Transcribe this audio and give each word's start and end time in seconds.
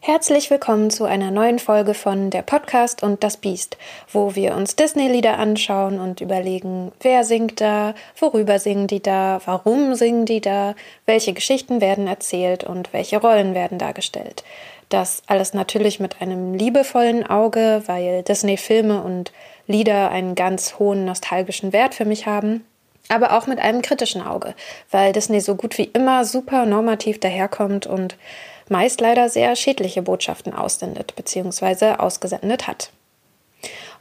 Herzlich 0.00 0.50
willkommen 0.50 0.90
zu 0.90 1.04
einer 1.04 1.30
neuen 1.30 1.58
Folge 1.58 1.92
von 1.92 2.30
Der 2.30 2.40
Podcast 2.40 3.02
und 3.02 3.22
das 3.22 3.36
Biest, 3.36 3.76
wo 4.10 4.34
wir 4.34 4.54
uns 4.56 4.76
Disney-Lieder 4.76 5.38
anschauen 5.38 6.00
und 6.00 6.22
überlegen, 6.22 6.92
wer 7.00 7.22
singt 7.22 7.60
da, 7.60 7.94
worüber 8.18 8.58
singen 8.58 8.86
die 8.86 9.02
da, 9.02 9.42
warum 9.44 9.94
singen 9.94 10.24
die 10.24 10.40
da, 10.40 10.74
welche 11.04 11.34
Geschichten 11.34 11.82
werden 11.82 12.06
erzählt 12.06 12.64
und 12.64 12.94
welche 12.94 13.20
Rollen 13.20 13.54
werden 13.54 13.76
dargestellt. 13.76 14.44
Das 14.88 15.22
alles 15.26 15.52
natürlich 15.52 16.00
mit 16.00 16.22
einem 16.22 16.54
liebevollen 16.54 17.28
Auge, 17.28 17.82
weil 17.84 18.22
Disney-Filme 18.22 19.02
und 19.02 19.32
Lieder 19.66 20.10
einen 20.10 20.34
ganz 20.34 20.78
hohen 20.78 21.04
nostalgischen 21.04 21.74
Wert 21.74 21.94
für 21.94 22.06
mich 22.06 22.24
haben 22.24 22.64
aber 23.08 23.36
auch 23.36 23.46
mit 23.46 23.58
einem 23.58 23.82
kritischen 23.82 24.22
Auge, 24.22 24.54
weil 24.90 25.12
Disney 25.12 25.40
so 25.40 25.54
gut 25.54 25.78
wie 25.78 25.84
immer 25.92 26.24
super 26.24 26.66
normativ 26.66 27.20
daherkommt 27.20 27.86
und 27.86 28.16
meist 28.68 29.00
leider 29.00 29.28
sehr 29.28 29.56
schädliche 29.56 30.02
Botschaften 30.02 30.54
aussendet 30.54 31.14
bzw. 31.16 31.94
ausgesendet 31.98 32.66
hat. 32.66 32.90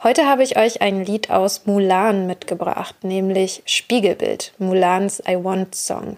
Heute 0.04 0.28
habe 0.28 0.44
ich 0.44 0.58
euch 0.58 0.82
ein 0.82 1.04
Lied 1.04 1.32
aus 1.32 1.66
Mulan 1.66 2.28
mitgebracht, 2.28 3.04
nämlich 3.04 3.64
Spiegelbild, 3.66 4.54
Mulans 4.60 5.24
I 5.28 5.44
Want 5.44 5.74
Song. 5.74 6.18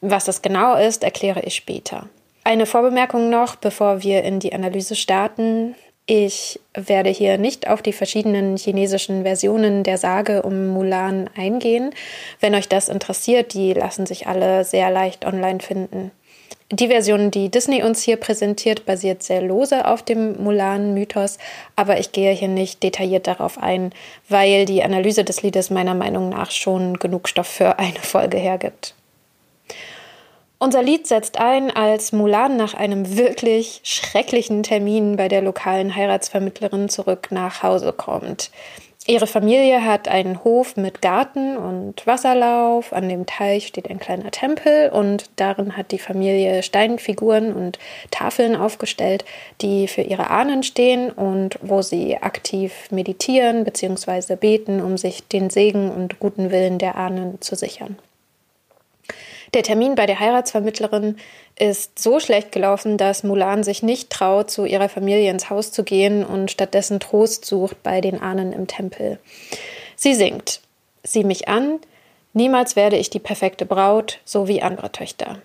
Was 0.00 0.24
das 0.24 0.42
genau 0.42 0.74
ist, 0.74 1.04
erkläre 1.04 1.42
ich 1.42 1.54
später. 1.54 2.08
Eine 2.42 2.66
Vorbemerkung 2.66 3.30
noch, 3.30 3.54
bevor 3.54 4.02
wir 4.02 4.24
in 4.24 4.40
die 4.40 4.52
Analyse 4.52 4.96
starten. 4.96 5.76
Ich 6.12 6.58
werde 6.74 7.08
hier 7.08 7.38
nicht 7.38 7.68
auf 7.68 7.82
die 7.82 7.92
verschiedenen 7.92 8.56
chinesischen 8.56 9.22
Versionen 9.22 9.84
der 9.84 9.96
Sage 9.96 10.42
um 10.42 10.66
Mulan 10.66 11.30
eingehen. 11.36 11.94
Wenn 12.40 12.56
euch 12.56 12.68
das 12.68 12.88
interessiert, 12.88 13.54
die 13.54 13.74
lassen 13.74 14.06
sich 14.06 14.26
alle 14.26 14.64
sehr 14.64 14.90
leicht 14.90 15.24
online 15.24 15.60
finden. 15.60 16.10
Die 16.72 16.88
Version, 16.88 17.30
die 17.30 17.48
Disney 17.48 17.84
uns 17.84 18.02
hier 18.02 18.16
präsentiert, 18.16 18.86
basiert 18.86 19.22
sehr 19.22 19.40
lose 19.40 19.86
auf 19.86 20.02
dem 20.02 20.42
Mulan-Mythos, 20.42 21.38
aber 21.76 22.00
ich 22.00 22.10
gehe 22.10 22.32
hier 22.32 22.48
nicht 22.48 22.82
detailliert 22.82 23.28
darauf 23.28 23.56
ein, 23.56 23.92
weil 24.28 24.64
die 24.64 24.82
Analyse 24.82 25.22
des 25.22 25.42
Liedes 25.42 25.70
meiner 25.70 25.94
Meinung 25.94 26.30
nach 26.30 26.50
schon 26.50 26.98
genug 26.98 27.28
Stoff 27.28 27.46
für 27.46 27.78
eine 27.78 28.00
Folge 28.00 28.36
hergibt. 28.36 28.96
Unser 30.62 30.82
Lied 30.82 31.06
setzt 31.06 31.38
ein, 31.38 31.74
als 31.74 32.12
Mulan 32.12 32.58
nach 32.58 32.74
einem 32.74 33.16
wirklich 33.16 33.80
schrecklichen 33.82 34.62
Termin 34.62 35.16
bei 35.16 35.26
der 35.26 35.40
lokalen 35.40 35.96
Heiratsvermittlerin 35.96 36.90
zurück 36.90 37.28
nach 37.30 37.62
Hause 37.62 37.94
kommt. 37.94 38.50
Ihre 39.06 39.26
Familie 39.26 39.82
hat 39.86 40.06
einen 40.06 40.44
Hof 40.44 40.76
mit 40.76 41.00
Garten 41.00 41.56
und 41.56 42.06
Wasserlauf. 42.06 42.92
An 42.92 43.08
dem 43.08 43.24
Teich 43.24 43.68
steht 43.68 43.88
ein 43.88 43.98
kleiner 43.98 44.30
Tempel 44.30 44.90
und 44.90 45.30
darin 45.36 45.78
hat 45.78 45.92
die 45.92 45.98
Familie 45.98 46.62
Steinfiguren 46.62 47.54
und 47.54 47.78
Tafeln 48.10 48.54
aufgestellt, 48.54 49.24
die 49.62 49.88
für 49.88 50.02
ihre 50.02 50.28
Ahnen 50.28 50.62
stehen 50.62 51.10
und 51.10 51.58
wo 51.62 51.80
sie 51.80 52.18
aktiv 52.18 52.90
meditieren 52.90 53.64
bzw. 53.64 54.36
beten, 54.36 54.82
um 54.82 54.98
sich 54.98 55.26
den 55.26 55.48
Segen 55.48 55.90
und 55.90 56.20
guten 56.20 56.50
Willen 56.50 56.76
der 56.76 56.96
Ahnen 56.96 57.40
zu 57.40 57.56
sichern. 57.56 57.96
Der 59.52 59.64
Termin 59.64 59.96
bei 59.96 60.06
der 60.06 60.20
Heiratsvermittlerin 60.20 61.16
ist 61.58 61.98
so 61.98 62.20
schlecht 62.20 62.52
gelaufen, 62.52 62.96
dass 62.96 63.24
Mulan 63.24 63.64
sich 63.64 63.82
nicht 63.82 64.10
traut, 64.10 64.50
zu 64.50 64.64
ihrer 64.64 64.88
Familie 64.88 65.30
ins 65.30 65.50
Haus 65.50 65.72
zu 65.72 65.82
gehen 65.82 66.24
und 66.24 66.50
stattdessen 66.50 67.00
Trost 67.00 67.44
sucht 67.44 67.82
bei 67.82 68.00
den 68.00 68.22
Ahnen 68.22 68.52
im 68.52 68.68
Tempel. 68.68 69.18
Sie 69.96 70.14
singt: 70.14 70.60
Sieh 71.02 71.24
mich 71.24 71.48
an, 71.48 71.80
niemals 72.32 72.76
werde 72.76 72.96
ich 72.96 73.10
die 73.10 73.18
perfekte 73.18 73.66
Braut, 73.66 74.20
so 74.24 74.46
wie 74.46 74.62
andere 74.62 74.92
Töchter. 74.92 75.42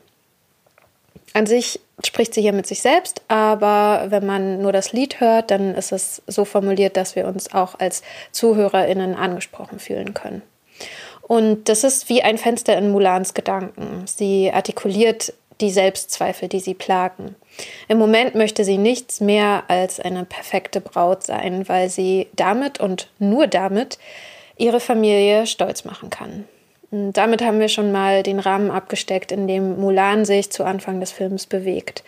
An 1.33 1.47
sich 1.47 1.79
spricht 2.03 2.33
sie 2.33 2.41
hier 2.41 2.53
mit 2.53 2.67
sich 2.67 2.81
selbst, 2.81 3.21
aber 3.27 4.05
wenn 4.09 4.25
man 4.25 4.61
nur 4.61 4.71
das 4.71 4.93
Lied 4.93 5.19
hört, 5.19 5.51
dann 5.51 5.75
ist 5.75 5.91
es 5.91 6.21
so 6.27 6.45
formuliert, 6.45 6.95
dass 6.95 7.15
wir 7.15 7.27
uns 7.27 7.53
auch 7.53 7.79
als 7.79 8.03
ZuhörerInnen 8.31 9.15
angesprochen 9.15 9.79
fühlen 9.79 10.13
können. 10.13 10.43
Und 11.27 11.69
das 11.69 11.83
ist 11.83 12.07
wie 12.09 12.21
ein 12.21 12.37
Fenster 12.37 12.77
in 12.77 12.91
Mulans 12.91 13.33
Gedanken. 13.33 14.05
Sie 14.05 14.51
artikuliert 14.51 15.33
die 15.61 15.71
Selbstzweifel, 15.71 16.49
die 16.49 16.59
sie 16.59 16.73
plagen. 16.73 17.35
Im 17.87 17.97
Moment 17.97 18.35
möchte 18.35 18.63
sie 18.63 18.77
nichts 18.77 19.21
mehr 19.21 19.63
als 19.67 19.99
eine 19.99 20.25
perfekte 20.25 20.81
Braut 20.81 21.23
sein, 21.23 21.67
weil 21.67 21.89
sie 21.89 22.27
damit 22.35 22.79
und 22.79 23.09
nur 23.17 23.47
damit 23.47 23.97
ihre 24.57 24.79
Familie 24.79 25.47
stolz 25.47 25.83
machen 25.83 26.09
kann. 26.09 26.45
Und 26.91 27.13
damit 27.13 27.41
haben 27.41 27.59
wir 27.59 27.69
schon 27.69 27.91
mal 27.91 28.21
den 28.21 28.39
Rahmen 28.39 28.69
abgesteckt, 28.69 29.31
in 29.31 29.47
dem 29.47 29.79
Mulan 29.79 30.25
sich 30.25 30.51
zu 30.51 30.63
Anfang 30.63 30.99
des 30.99 31.11
Films 31.11 31.47
bewegt. 31.47 32.03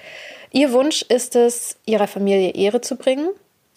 Ihr 0.51 0.71
Wunsch 0.73 1.01
ist 1.01 1.35
es, 1.35 1.77
ihrer 1.85 2.07
Familie 2.07 2.51
Ehre 2.51 2.81
zu 2.81 2.95
bringen 2.95 3.29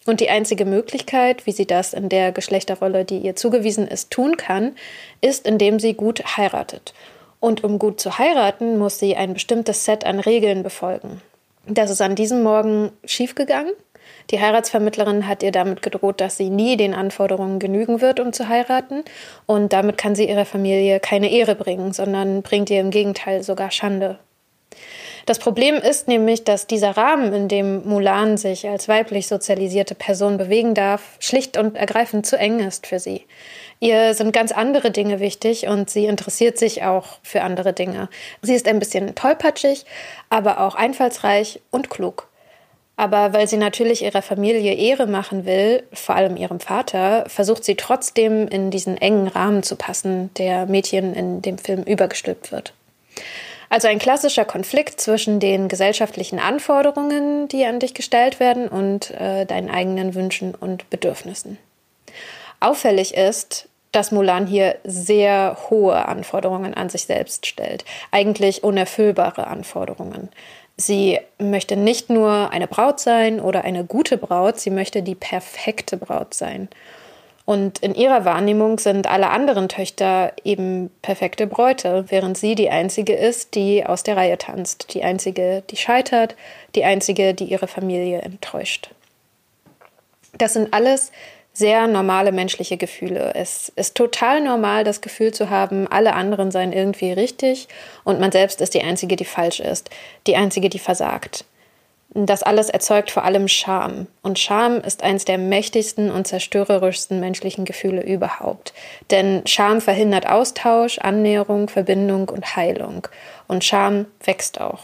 und 0.07 0.21
die 0.21 0.31
einzige 0.31 0.65
Möglichkeit, 0.65 1.47
wie 1.47 1.53
sie 1.53 1.67
das 1.67 1.93
in 1.93 2.09
der 2.09 2.33
Geschlechterrolle, 2.33 3.05
die 3.05 3.19
ihr 3.19 3.37
zugewiesen 3.37 3.87
ist, 3.87 4.11
tun 4.11 4.37
kann, 4.37 4.75
ist, 5.21 5.47
indem 5.47 5.79
sie 5.79 5.95
gut 5.95 6.37
heiratet. 6.37 6.95
Und 7.39 7.65
um 7.65 7.79
gut 7.79 8.01
zu 8.01 8.19
heiraten, 8.19 8.79
muss 8.79 8.99
sie 8.99 9.17
ein 9.17 9.35
bestimmtes 9.35 9.85
Set 9.85 10.05
an 10.05 10.21
Regeln 10.21 10.63
befolgen. 10.63 11.23
Das 11.67 11.91
ist 11.91 12.01
an 12.01 12.15
diesem 12.15 12.43
Morgen 12.43 12.91
schiefgegangen. 13.05 13.73
Die 14.31 14.41
Heiratsvermittlerin 14.41 15.27
hat 15.27 15.43
ihr 15.43 15.53
damit 15.53 15.83
gedroht, 15.83 16.21
dass 16.21 16.37
sie 16.37 16.51
nie 16.51 16.77
den 16.77 16.95
Anforderungen 16.95 17.59
genügen 17.59 18.01
wird, 18.01 18.21
um 18.21 18.33
zu 18.33 18.49
heiraten. 18.49 19.05
Und 19.47 19.73
damit 19.73 19.99
kann 19.99 20.15
sie 20.15 20.29
ihrer 20.29 20.45
Familie 20.45 21.01
keine 21.01 21.31
Ehre 21.31 21.55
bringen, 21.55 21.93
sondern 21.93 22.43
bringt 22.43 22.71
ihr 22.71 22.81
im 22.81 22.91
Gegenteil 22.91 23.43
sogar 23.43 23.71
Schande. 23.71 24.19
Das 25.31 25.39
Problem 25.39 25.77
ist 25.77 26.09
nämlich, 26.09 26.43
dass 26.43 26.67
dieser 26.67 26.97
Rahmen, 26.97 27.33
in 27.33 27.47
dem 27.47 27.89
Mulan 27.89 28.37
sich 28.37 28.69
als 28.69 28.89
weiblich 28.89 29.29
sozialisierte 29.29 29.95
Person 29.95 30.39
bewegen 30.39 30.75
darf, 30.75 31.03
schlicht 31.21 31.57
und 31.57 31.77
ergreifend 31.77 32.27
zu 32.27 32.37
eng 32.37 32.59
ist 32.59 32.89
für 32.89 32.99
sie. 32.99 33.27
Ihr 33.79 34.15
sind 34.15 34.33
ganz 34.33 34.51
andere 34.51 34.91
Dinge 34.91 35.21
wichtig 35.21 35.69
und 35.69 35.89
sie 35.89 36.07
interessiert 36.07 36.59
sich 36.59 36.83
auch 36.83 37.19
für 37.23 37.43
andere 37.43 37.73
Dinge. 37.73 38.09
Sie 38.43 38.57
ist 38.57 38.67
ein 38.67 38.81
bisschen 38.81 39.15
tollpatschig, 39.15 39.85
aber 40.31 40.59
auch 40.59 40.75
einfallsreich 40.75 41.61
und 41.71 41.91
klug. 41.91 42.27
Aber 42.97 43.33
weil 43.33 43.47
sie 43.47 43.57
natürlich 43.57 44.03
ihrer 44.03 44.23
Familie 44.23 44.75
Ehre 44.75 45.07
machen 45.07 45.47
will, 45.47 45.85
vor 45.93 46.17
allem 46.17 46.37
ihrem 46.37 46.59
Vater, 46.59 47.25
versucht 47.29 47.63
sie 47.63 47.77
trotzdem 47.77 48.49
in 48.49 48.73
diesen 48.73 48.97
engen 48.97 49.29
Rahmen 49.29 49.63
zu 49.63 49.77
passen, 49.77 50.35
der 50.39 50.67
Mädchen 50.67 51.15
in 51.15 51.41
dem 51.41 51.57
Film 51.57 51.85
übergestülpt 51.85 52.51
wird. 52.51 52.73
Also 53.71 53.87
ein 53.87 54.01
klassischer 54.01 54.45
Konflikt 54.45 55.01
zwischen 55.01 55.39
den 55.39 55.69
gesellschaftlichen 55.69 56.41
Anforderungen, 56.41 57.47
die 57.47 57.65
an 57.65 57.79
dich 57.79 57.95
gestellt 57.95 58.41
werden, 58.41 58.69
und 58.69 59.13
äh, 59.13 59.47
deinen 59.47 59.71
eigenen 59.71 60.15
Wünschen 60.15 60.57
und 60.57 60.91
Bedürfnissen. 60.91 61.57
Auffällig 62.59 63.15
ist, 63.15 63.69
dass 63.93 64.11
Mulan 64.11 64.47
hier 64.47 64.77
sehr 64.85 65.57
hohe 65.71 66.07
Anforderungen 66.07 66.75
an 66.75 66.89
sich 66.89 67.07
selbst 67.07 67.47
stellt, 67.47 67.85
eigentlich 68.11 68.65
unerfüllbare 68.65 69.47
Anforderungen. 69.47 70.31
Sie 70.77 71.21
möchte 71.39 71.77
nicht 71.77 72.11
nur 72.11 72.51
eine 72.51 72.67
Braut 72.67 72.99
sein 72.99 73.41
oder 73.41 73.65
eine 73.65 73.85
gute 73.85 74.19
Braut, 74.19 74.59
sie 74.59 74.71
möchte 74.71 75.03
die 75.03 75.15
perfekte 75.15 75.97
Braut 75.97 76.35
sein. 76.35 76.69
Und 77.51 77.81
in 77.81 77.97
ihrer 77.97 78.25
Wahrnehmung 78.25 78.79
sind 78.79 79.11
alle 79.11 79.31
anderen 79.31 79.69
Töchter 79.69 80.33
eben 80.45 80.89
perfekte 81.03 81.49
Bräute, 81.49 82.05
während 82.07 82.39
sie 82.39 82.55
die 82.55 82.71
einzige 82.71 83.13
ist, 83.13 83.57
die 83.57 83.85
aus 83.85 84.05
der 84.05 84.17
Reihe 84.17 84.39
tanzt, 84.39 84.95
die 84.95 85.03
einzige, 85.03 85.65
die 85.69 85.77
scheitert, 85.77 86.37
die 86.77 86.85
einzige, 86.85 87.35
die 87.35 87.47
ihre 87.47 87.67
Familie 87.67 88.23
enttäuscht. 88.23 88.91
Das 90.39 90.53
sind 90.53 90.73
alles 90.73 91.11
sehr 91.53 91.89
normale 91.89 92.31
menschliche 92.31 92.77
Gefühle. 92.77 93.35
Es 93.35 93.73
ist 93.75 93.97
total 93.97 94.41
normal, 94.41 94.85
das 94.85 95.01
Gefühl 95.01 95.35
zu 95.35 95.51
haben, 95.51 95.89
alle 95.89 96.13
anderen 96.15 96.53
seien 96.53 96.73
irgendwie 96.73 97.11
richtig 97.11 97.67
und 98.05 98.21
man 98.21 98.31
selbst 98.31 98.61
ist 98.61 98.75
die 98.75 98.83
Einzige, 98.83 99.17
die 99.17 99.25
falsch 99.25 99.59
ist, 99.59 99.91
die 100.29 100.37
Einzige, 100.37 100.69
die 100.69 100.79
versagt. 100.79 101.45
Das 102.13 102.43
alles 102.43 102.69
erzeugt 102.69 103.13
vor 103.13 103.25
allem 103.25 103.47
Scham. 103.47 104.09
Und 104.23 104.41
Scham 104.41 104.81
ist 104.81 105.05
eines 105.05 105.25
der 105.25 105.39
mächtigsten 105.39 106.11
und 106.11 106.27
zerstörerischsten 106.27 107.21
menschlichen 107.21 107.65
Gefühle 107.65 108.03
überhaupt. 108.03 108.73
Denn 109.11 109.43
Scham 109.47 109.81
verhindert 109.81 110.29
Austausch, 110.29 110.99
Annäherung, 110.99 111.69
Verbindung 111.69 112.29
und 112.29 112.57
Heilung. 112.57 113.07
Und 113.47 113.65
Scham 113.65 114.07
wächst 114.25 114.61
auch. 114.61 114.81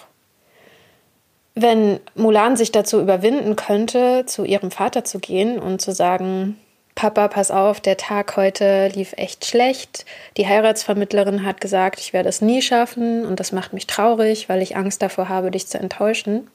Wenn 1.56 1.99
Mulan 2.14 2.56
sich 2.56 2.70
dazu 2.70 3.00
überwinden 3.00 3.56
könnte, 3.56 4.25
zu 4.26 4.44
ihrem 4.44 4.70
Vater 4.70 5.05
zu 5.05 5.19
gehen 5.19 5.58
und 5.58 5.81
zu 5.81 5.90
sagen, 5.90 6.61
Papa, 6.94 7.26
pass 7.28 7.50
auf, 7.50 7.81
der 7.81 7.96
Tag 7.96 8.37
heute 8.37 8.88
lief 8.88 9.14
echt 9.17 9.46
schlecht. 9.46 10.06
Die 10.37 10.46
Heiratsvermittlerin 10.46 11.44
hat 11.44 11.61
gesagt, 11.61 11.99
ich 11.99 12.12
werde 12.12 12.28
es 12.28 12.40
nie 12.40 12.62
schaffen 12.62 13.26
und 13.26 13.40
das 13.40 13.50
macht 13.50 13.73
mich 13.73 13.87
traurig, 13.87 14.49
weil 14.49 14.62
ich 14.62 14.76
Angst 14.76 15.02
davor 15.02 15.28
habe, 15.28 15.50
dich 15.50 15.67
zu 15.67 15.78
enttäuschen 15.78 16.49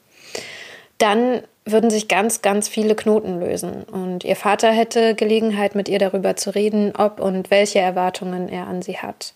dann 1.02 1.42
würden 1.64 1.90
sich 1.90 2.08
ganz, 2.08 2.42
ganz 2.42 2.68
viele 2.68 2.94
Knoten 2.94 3.40
lösen. 3.40 3.84
Und 3.84 4.24
ihr 4.24 4.36
Vater 4.36 4.70
hätte 4.70 5.14
Gelegenheit, 5.14 5.74
mit 5.74 5.88
ihr 5.88 5.98
darüber 5.98 6.36
zu 6.36 6.50
reden, 6.54 6.94
ob 6.96 7.20
und 7.20 7.50
welche 7.50 7.80
Erwartungen 7.80 8.48
er 8.48 8.66
an 8.66 8.82
sie 8.82 8.98
hat. 8.98 9.34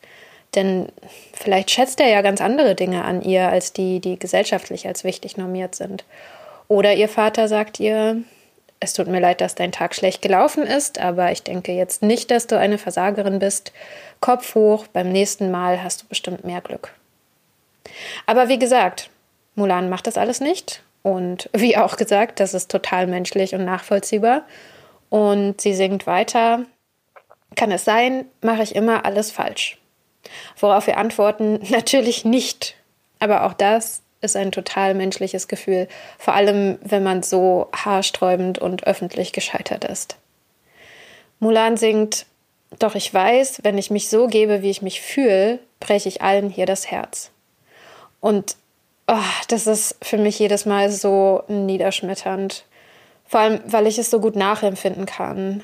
Denn 0.55 0.89
vielleicht 1.33 1.71
schätzt 1.71 2.01
er 2.01 2.09
ja 2.09 2.23
ganz 2.23 2.41
andere 2.41 2.75
Dinge 2.75 3.05
an 3.05 3.23
ihr 3.23 3.49
als 3.49 3.73
die, 3.73 4.01
die 4.01 4.19
gesellschaftlich 4.19 4.87
als 4.87 5.05
wichtig 5.05 5.37
normiert 5.37 5.75
sind. 5.75 6.05
Oder 6.69 6.95
ihr 6.95 7.09
Vater 7.09 7.49
sagt 7.49 7.79
ihr, 7.79 8.23
es 8.81 8.93
tut 8.93 9.09
mir 9.09 9.21
leid, 9.21 9.41
dass 9.41 9.55
dein 9.55 9.73
Tag 9.73 9.95
schlecht 9.95 10.23
gelaufen 10.23 10.65
ist, 10.65 10.99
aber 10.99 11.33
ich 11.33 11.43
denke 11.43 11.73
jetzt 11.73 12.03
nicht, 12.03 12.31
dass 12.31 12.47
du 12.47 12.59
eine 12.59 12.79
Versagerin 12.79 13.39
bist. 13.39 13.73
Kopf 14.21 14.55
hoch, 14.55 14.87
beim 14.87 15.11
nächsten 15.11 15.51
Mal 15.51 15.83
hast 15.83 16.03
du 16.03 16.07
bestimmt 16.07 16.45
mehr 16.45 16.61
Glück. 16.61 16.93
Aber 18.27 18.49
wie 18.49 18.59
gesagt, 18.59 19.11
Mulan 19.55 19.89
macht 19.89 20.07
das 20.07 20.19
alles 20.19 20.41
nicht. 20.41 20.83
Und 21.07 21.49
wie 21.53 21.77
auch 21.77 21.97
gesagt, 21.97 22.41
das 22.41 22.53
ist 22.53 22.69
total 22.69 23.07
menschlich 23.07 23.55
und 23.55 23.65
nachvollziehbar. 23.65 24.43
Und 25.09 25.61
sie 25.61 25.73
singt 25.73 26.05
weiter. 26.09 26.65
Kann 27.55 27.71
es 27.71 27.85
sein, 27.85 28.25
mache 28.43 28.65
ich 28.65 28.75
immer 28.75 29.05
alles 29.05 29.31
falsch? 29.31 29.79
Worauf 30.59 30.89
wir 30.89 30.97
antworten, 30.97 31.61
natürlich 31.71 32.25
nicht. 32.25 32.75
Aber 33.21 33.45
auch 33.45 33.53
das 33.53 34.03
ist 34.21 34.35
ein 34.35 34.51
total 34.51 34.95
menschliches 34.95 35.47
Gefühl, 35.47 35.87
vor 36.19 36.35
allem 36.35 36.81
wenn 36.83 37.05
man 37.05 37.23
so 37.23 37.69
haarsträubend 37.73 38.59
und 38.59 38.85
öffentlich 38.89 39.33
gescheitert 39.33 39.85
ist. 39.85 40.17
Mulan 41.39 41.77
singt, 41.77 42.27
doch 42.81 42.97
ich 42.97 43.15
weiß, 43.15 43.61
wenn 43.63 43.79
ich 43.79 43.93
mich 43.93 44.09
so 44.09 44.27
gebe, 44.27 44.61
wie 44.63 44.71
ich 44.71 44.83
mich 44.83 45.01
fühle, 45.01 45.61
breche 45.79 46.09
ich 46.09 46.23
allen 46.23 46.51
hier 46.51 46.67
das 46.67 46.91
Herz. 46.91 47.31
Und 48.19 48.57
oh, 49.09 49.19
das 49.49 49.67
ist 49.67 49.97
für 50.03 50.19
mich 50.19 50.39
jedes 50.39 50.67
Mal 50.67 50.91
so 50.91 51.43
niederschmetternd. 51.49 52.65
Vor 53.27 53.41
allem, 53.41 53.61
weil 53.67 53.87
ich 53.87 53.99
es 53.99 54.11
so 54.11 54.21
gut 54.21 54.37
nachempfinden 54.37 55.07
kann. 55.07 55.63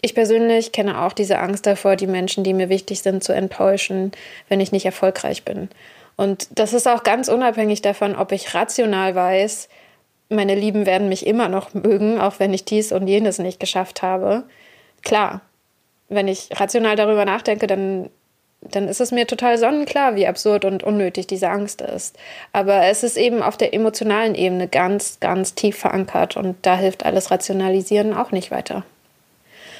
Ich 0.00 0.14
persönlich 0.14 0.72
kenne 0.72 1.02
auch 1.02 1.12
diese 1.12 1.38
Angst 1.38 1.66
davor, 1.66 1.96
die 1.96 2.06
Menschen, 2.06 2.44
die 2.44 2.52
mir 2.52 2.68
wichtig 2.68 3.00
sind, 3.00 3.24
zu 3.24 3.32
enttäuschen, 3.32 4.12
wenn 4.48 4.60
ich 4.60 4.70
nicht 4.70 4.84
erfolgreich 4.84 5.44
bin. 5.44 5.70
Und 6.16 6.46
das 6.58 6.72
ist 6.72 6.86
auch 6.86 7.02
ganz 7.02 7.28
unabhängig 7.28 7.82
davon, 7.82 8.14
ob 8.14 8.30
ich 8.30 8.54
rational 8.54 9.14
weiß, 9.14 9.68
meine 10.28 10.54
Lieben 10.54 10.86
werden 10.86 11.08
mich 11.08 11.26
immer 11.26 11.48
noch 11.48 11.74
mögen, 11.74 12.20
auch 12.20 12.38
wenn 12.38 12.54
ich 12.54 12.64
dies 12.64 12.92
und 12.92 13.06
jenes 13.06 13.38
nicht 13.38 13.60
geschafft 13.60 14.02
habe. 14.02 14.44
Klar, 15.02 15.40
wenn 16.08 16.28
ich 16.28 16.48
rational 16.52 16.96
darüber 16.96 17.24
nachdenke, 17.24 17.66
dann, 17.66 18.10
dann 18.70 18.88
ist 18.88 19.00
es 19.00 19.12
mir 19.12 19.26
total 19.26 19.58
sonnenklar, 19.58 20.16
wie 20.16 20.26
absurd 20.26 20.64
und 20.64 20.82
unnötig 20.82 21.26
diese 21.26 21.48
Angst 21.48 21.80
ist. 21.80 22.16
Aber 22.52 22.86
es 22.86 23.02
ist 23.02 23.16
eben 23.16 23.42
auf 23.42 23.56
der 23.56 23.74
emotionalen 23.74 24.34
Ebene 24.34 24.68
ganz, 24.68 25.18
ganz 25.20 25.54
tief 25.54 25.76
verankert 25.78 26.36
und 26.36 26.56
da 26.62 26.76
hilft 26.76 27.04
alles 27.04 27.30
Rationalisieren 27.30 28.14
auch 28.14 28.32
nicht 28.32 28.50
weiter. 28.50 28.84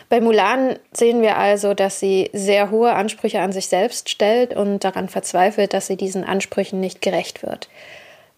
Bei 0.08 0.20
Mulan 0.20 0.76
sehen 0.92 1.22
wir 1.22 1.38
also, 1.38 1.72
dass 1.72 1.98
sie 1.98 2.31
sehr 2.32 2.70
hohe 2.70 2.92
Ansprüche 2.92 3.40
an 3.40 3.52
sich 3.52 3.69
selbst 3.69 4.10
stellt 4.10 4.54
und 4.54 4.84
daran 4.84 5.08
verzweifelt, 5.08 5.72
dass 5.72 5.87
sie 5.87 5.96
diesen 5.96 6.25
Ansprüchen 6.25 6.78
nicht 6.78 7.00
gerecht 7.00 7.42
wird. 7.42 7.69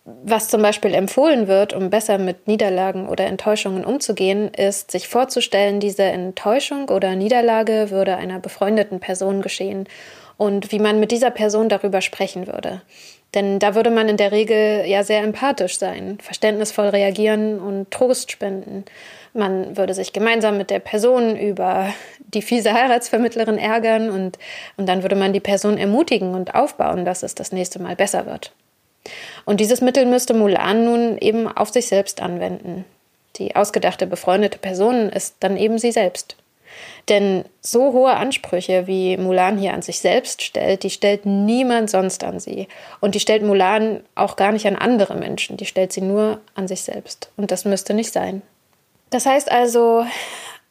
Was 0.05 0.47
zum 0.47 0.63
Beispiel 0.63 0.95
empfohlen 0.95 1.49
wird, 1.49 1.73
um 1.73 1.91
besser 1.91 2.19
mit 2.19 2.47
Niederlagen 2.47 3.09
oder 3.09 3.27
Enttäuschungen 3.27 3.85
umzugehen, 3.85 4.55
ist, 4.55 4.93
sich 4.93 5.09
vorzustellen, 5.09 5.81
diese 5.81 6.05
Enttäuschung 6.05 6.89
oder 6.91 7.17
Niederlage 7.17 7.91
würde 7.91 8.15
einer 8.15 8.39
befreundeten 8.39 9.01
Person 9.01 9.43
geschehen 9.43 9.89
und 10.37 10.73
wie 10.73 10.79
man 10.79 11.01
mit 11.01 11.11
dieser 11.11 11.31
Person 11.31 11.69
darüber 11.69 12.01
sprechen 12.01 12.47
würde. 12.47 12.83
Denn 13.35 13.59
da 13.59 13.75
würde 13.75 13.91
man 13.91 14.09
in 14.09 14.17
der 14.17 14.33
Regel 14.33 14.85
ja 14.87 15.03
sehr 15.03 15.23
empathisch 15.23 15.79
sein, 15.79 16.19
verständnisvoll 16.23 16.89
reagieren 16.89 17.59
und 17.59 17.91
Trost 17.91 18.31
spenden. 18.31 18.85
Man 19.35 19.77
würde 19.77 19.93
sich 19.93 20.13
gemeinsam 20.13 20.57
mit 20.57 20.71
der 20.71 20.79
Person 20.79 21.37
über 21.37 21.93
die 22.19 22.41
fiese 22.41 22.73
Heiratsvermittlerin 22.73 23.59
ärgern 23.59 24.11
und, 24.11 24.39
und 24.77 24.89
dann 24.89 25.03
würde 25.03 25.17
man 25.17 25.33
die 25.33 25.41
Person 25.41 25.77
ermutigen 25.77 26.35
und 26.35 26.55
aufbauen, 26.55 27.05
dass 27.05 27.23
es 27.23 27.35
das 27.35 27.53
nächste 27.53 27.79
Mal 27.79 27.97
besser 27.97 28.25
wird. 28.27 28.53
Und 29.45 29.61
dieses 29.61 29.81
Mittel 29.81 30.07
müsste 30.07 30.35
Mulan 30.35 30.85
nun 30.85 31.19
eben 31.19 31.47
auf 31.47 31.71
sich 31.71 31.89
selbst 31.89 32.23
anwenden. 32.23 32.85
Die 33.37 33.55
ausgedachte 33.55 34.07
befreundete 34.07 34.59
Person 34.59 35.11
ist 35.11 35.37
dann 35.41 35.57
eben 35.57 35.79
sie 35.79 35.93
selbst. 35.93 36.37
Denn 37.09 37.45
so 37.61 37.93
hohe 37.93 38.15
Ansprüche, 38.15 38.87
wie 38.87 39.17
Mulan 39.17 39.59
hier 39.59 39.75
an 39.75 39.83
sich 39.83 39.99
selbst 40.01 40.43
stellt, 40.43 40.83
die 40.83 40.91
stellt 40.91 41.27
niemand 41.27 41.91
sonst 41.91 42.25
an 42.25 42.41
sie. 42.41 42.69
Und 43.01 43.15
die 43.15 43.21
stellt 43.21 43.43
Mulan 43.43 44.03
auch 44.15 44.37
gar 44.37 44.53
nicht 44.53 44.67
an 44.67 44.77
andere 44.77 45.15
Menschen, 45.15 45.57
die 45.57 45.67
stellt 45.67 45.93
sie 45.93 46.01
nur 46.01 46.41
an 46.55 46.69
sich 46.69 46.83
selbst. 46.83 47.31
Und 47.37 47.51
das 47.51 47.65
müsste 47.65 47.95
nicht 47.95 48.13
sein. 48.13 48.43
Das 49.11 49.27
heißt 49.27 49.51
also, 49.51 50.05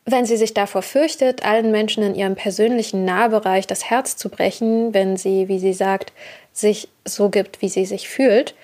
wenn 0.06 0.25
sie 0.25 0.38
sich 0.38 0.54
davor 0.54 0.81
fürchtet, 0.81 1.44
allen 1.44 1.72
Menschen 1.72 2.04
in 2.04 2.16
ihrem 2.16 2.36
persönlichen 2.36 3.06
Nahbereich 3.06 3.66
das 3.66 3.90
Herz 3.90 4.18
zu 4.18 4.30
brechen, 4.30 4.94
wenn 4.94 5.18
sie, 5.18 5.48
wie 5.48 5.60
sie 5.60 5.74
sagt, 5.74 6.13
sich 6.54 6.90
so 7.06 7.30
gibt, 7.30 7.62
wie 7.62 7.69
sie 7.69 7.86
sich 7.86 8.07
fühlt, 8.07 8.56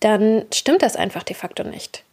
dann 0.00 0.44
stimmt 0.52 0.82
das 0.82 0.96
einfach 0.96 1.22
de 1.22 1.36
facto 1.36 1.64
nicht. 1.64 2.04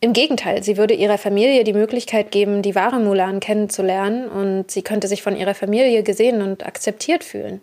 Im 0.00 0.12
Gegenteil, 0.12 0.62
sie 0.62 0.76
würde 0.76 0.94
ihrer 0.94 1.16
Familie 1.16 1.64
die 1.64 1.72
Möglichkeit 1.72 2.30
geben, 2.30 2.60
die 2.60 2.74
wahre 2.74 3.00
Mulan 3.00 3.40
kennenzulernen 3.40 4.28
und 4.28 4.70
sie 4.70 4.82
könnte 4.82 5.08
sich 5.08 5.22
von 5.22 5.36
ihrer 5.36 5.54
Familie 5.54 6.02
gesehen 6.02 6.42
und 6.42 6.66
akzeptiert 6.66 7.24
fühlen. 7.24 7.60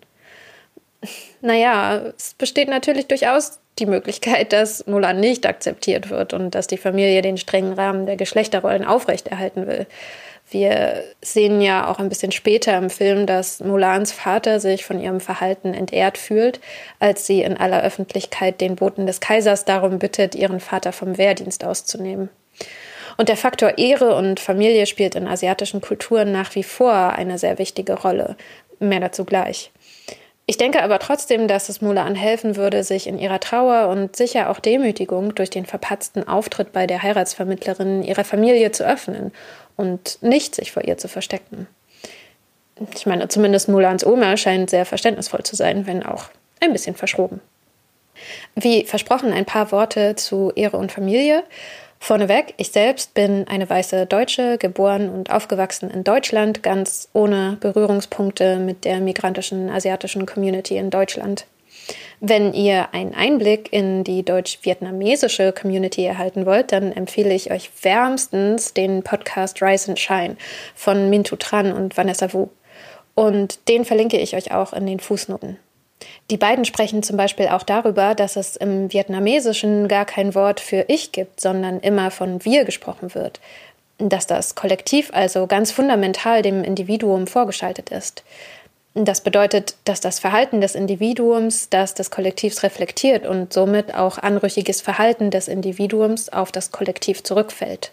Naja, 1.42 2.14
es 2.18 2.36
besteht 2.36 2.70
natürlich 2.70 3.08
durchaus 3.08 3.60
die 3.78 3.86
Möglichkeit, 3.86 4.54
dass 4.54 4.88
Mulan 4.88 5.20
nicht 5.20 5.46
akzeptiert 5.46 6.10
wird 6.10 6.34
und 6.34 6.56
dass 6.56 6.68
die 6.68 6.78
Familie 6.78 7.22
den 7.22 7.38
strengen 7.38 7.74
Rahmen 7.74 8.06
der 8.06 8.16
Geschlechterrollen 8.16 8.86
aufrechterhalten 8.86 9.68
will. 9.68 9.86
Wir 10.54 11.04
sehen 11.24 11.62
ja 11.62 11.90
auch 11.90 11.98
ein 11.98 12.10
bisschen 12.10 12.32
später 12.32 12.78
im 12.78 12.92
Film, 12.92 13.26
dass 13.26 13.60
Mulans 13.60 14.12
Vater 14.12 14.60
sich 14.60 14.86
von 14.86 15.00
ihrem 15.00 15.20
Verhalten 15.20 15.74
entehrt 15.74 16.20
fühlt, 16.20 16.62
als 17.00 17.26
sie 17.26 17.42
in 17.42 17.58
aller 17.58 17.82
Öffentlichkeit 17.82 18.62
den 18.62 18.76
Boten 18.76 19.08
des 19.08 19.20
Kaisers 19.20 19.66
darum 19.66 19.98
bittet, 19.98 20.36
ihren 20.36 20.60
Vater 20.60 20.92
vom 20.92 21.18
Wehrdienst 21.18 21.64
auszunehmen. 21.64 22.30
Und 23.18 23.30
der 23.30 23.38
Faktor 23.38 23.80
Ehre 23.80 24.16
und 24.16 24.40
Familie 24.40 24.86
spielt 24.86 25.16
in 25.16 25.28
asiatischen 25.28 25.82
Kulturen 25.82 26.32
nach 26.32 26.54
wie 26.54 26.64
vor 26.64 26.94
eine 26.94 27.40
sehr 27.40 27.58
wichtige 27.58 27.94
Rolle. 27.94 28.38
Mehr 28.78 29.00
dazu 29.00 29.26
gleich. 29.26 29.72
Ich 30.46 30.58
denke 30.58 30.84
aber 30.84 31.00
trotzdem, 31.00 31.48
dass 31.48 31.70
es 31.70 31.82
Mulan 31.82 32.16
helfen 32.16 32.58
würde, 32.58 32.84
sich 32.84 33.08
in 33.08 33.18
ihrer 33.18 33.40
Trauer 33.40 33.88
und 33.88 34.16
sicher 34.16 34.50
auch 34.50 34.60
Demütigung 34.60 35.34
durch 35.36 35.50
den 35.50 35.66
verpatzten 35.66 36.28
Auftritt 36.28 36.74
bei 36.74 36.86
der 36.86 37.02
Heiratsvermittlerin 37.02 38.04
ihrer 38.04 38.26
Familie 38.26 38.72
zu 38.72 38.86
öffnen 38.86 39.32
und 39.76 40.22
nicht 40.22 40.56
sich 40.56 40.72
vor 40.72 40.84
ihr 40.84 40.98
zu 40.98 41.08
verstecken. 41.08 41.68
Ich 42.96 43.06
meine, 43.06 43.28
zumindest 43.28 43.70
Mulans 43.70 44.06
Oma 44.06 44.36
scheint 44.38 44.70
sehr 44.70 44.86
verständnisvoll 44.86 45.44
zu 45.44 45.56
sein, 45.56 45.86
wenn 45.88 46.04
auch 46.04 46.26
ein 46.60 46.74
bisschen 46.74 46.96
verschroben. 46.96 47.40
Wie 48.56 48.86
versprochen, 48.86 49.34
ein 49.34 49.46
paar 49.46 49.72
Worte 49.72 50.16
zu 50.16 50.52
Ehre 50.56 50.78
und 50.78 50.92
Familie. 50.92 51.44
Vorneweg, 52.00 52.54
ich 52.58 52.72
selbst 52.72 53.14
bin 53.14 53.48
eine 53.48 53.70
weiße 53.70 54.06
Deutsche, 54.06 54.58
geboren 54.58 55.10
und 55.10 55.32
aufgewachsen 55.32 55.90
in 55.90 56.04
Deutschland, 56.04 56.62
ganz 56.62 57.08
ohne 57.14 57.58
Berührungspunkte 57.62 58.58
mit 58.58 58.84
der 58.84 59.00
migrantischen 59.00 59.70
asiatischen 59.70 60.26
Community 60.26 60.76
in 60.78 60.90
Deutschland. 60.90 61.46
Wenn 62.20 62.54
ihr 62.54 62.94
einen 62.94 63.14
Einblick 63.14 63.72
in 63.74 64.04
die 64.04 64.24
deutsch-vietnamesische 64.24 65.52
Community 65.52 66.06
erhalten 66.06 66.46
wollt, 66.46 66.72
dann 66.72 66.92
empfehle 66.92 67.34
ich 67.34 67.52
euch 67.52 67.70
wärmstens 67.82 68.74
den 68.74 69.04
Podcast 69.04 69.62
Rise 69.62 69.90
and 69.90 70.00
Shine 70.00 70.38
von 70.76 71.10
Mintu 71.10 71.36
Tran 71.36 71.74
und 71.74 71.98
Vanessa 71.98 72.32
Wu. 72.34 72.48
Und 73.16 73.68
den 73.68 73.86
verlinke 73.86 74.18
ich 74.18 74.36
euch 74.36 74.52
auch 74.52 74.74
in 74.74 74.86
den 74.86 75.00
Fußnoten. 75.00 75.58
Die 76.32 76.38
beiden 76.38 76.66
sprechen 76.66 77.04
zum 77.04 77.18
Beispiel 77.18 77.48
auch 77.48 77.64
darüber, 77.64 78.16
dass 78.16 78.36
es 78.36 78.56
im 78.56 78.92
Vietnamesischen 78.92 79.88
gar 79.88 80.06
kein 80.06 80.36
Wort 80.36 80.60
für 80.60 80.86
ich 80.88 81.12
gibt, 81.12 81.40
sondern 81.40 81.80
immer 81.80 82.12
von 82.12 82.44
wir 82.46 82.66
gesprochen 82.66 83.14
wird. 83.14 83.40
Dass 83.98 84.28
das 84.28 84.56
Kollektiv 84.56 85.12
also 85.14 85.48
ganz 85.48 85.72
fundamental 85.72 86.42
dem 86.42 86.64
Individuum 86.64 87.28
vorgeschaltet 87.28 87.90
ist. 87.90 88.24
Das 88.96 89.22
bedeutet, 89.22 89.76
dass 89.86 90.02
das 90.02 90.20
Verhalten 90.20 90.62
des 90.62 90.76
Individuums 90.76 91.70
das 91.70 91.96
des 91.96 92.12
Kollektivs 92.12 92.62
reflektiert 92.62 93.26
und 93.26 93.52
somit 93.52 93.96
auch 93.96 94.20
anrüchiges 94.20 94.82
Verhalten 94.82 95.32
des 95.32 95.48
Individuums 95.48 96.30
auf 96.30 96.52
das 96.52 96.72
Kollektiv 96.72 97.24
zurückfällt. 97.24 97.92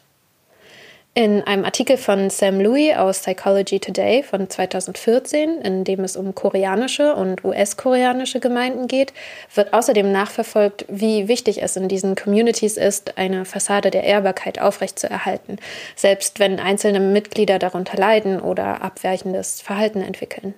In 1.14 1.42
einem 1.42 1.64
Artikel 1.64 1.96
von 1.96 2.30
Sam 2.30 2.60
Louis 2.60 2.94
aus 2.96 3.20
Psychology 3.20 3.80
Today 3.80 4.22
von 4.22 4.48
2014, 4.48 5.62
in 5.62 5.84
dem 5.84 6.04
es 6.04 6.16
um 6.16 6.34
koreanische 6.34 7.16
und 7.16 7.44
US-koreanische 7.44 8.38
Gemeinden 8.38 8.86
geht, 8.86 9.12
wird 9.54 9.72
außerdem 9.72 10.12
nachverfolgt, 10.12 10.84
wie 10.88 11.26
wichtig 11.26 11.62
es 11.62 11.76
in 11.76 11.88
diesen 11.88 12.14
Communities 12.14 12.76
ist, 12.76 13.18
eine 13.18 13.44
Fassade 13.44 13.90
der 13.90 14.04
Ehrbarkeit 14.04 14.60
aufrechtzuerhalten, 14.60 15.56
selbst 15.96 16.38
wenn 16.38 16.60
einzelne 16.60 17.00
Mitglieder 17.00 17.58
darunter 17.58 17.96
leiden 17.96 18.38
oder 18.38 18.82
abweichendes 18.82 19.62
Verhalten 19.62 20.02
entwickeln. 20.02 20.54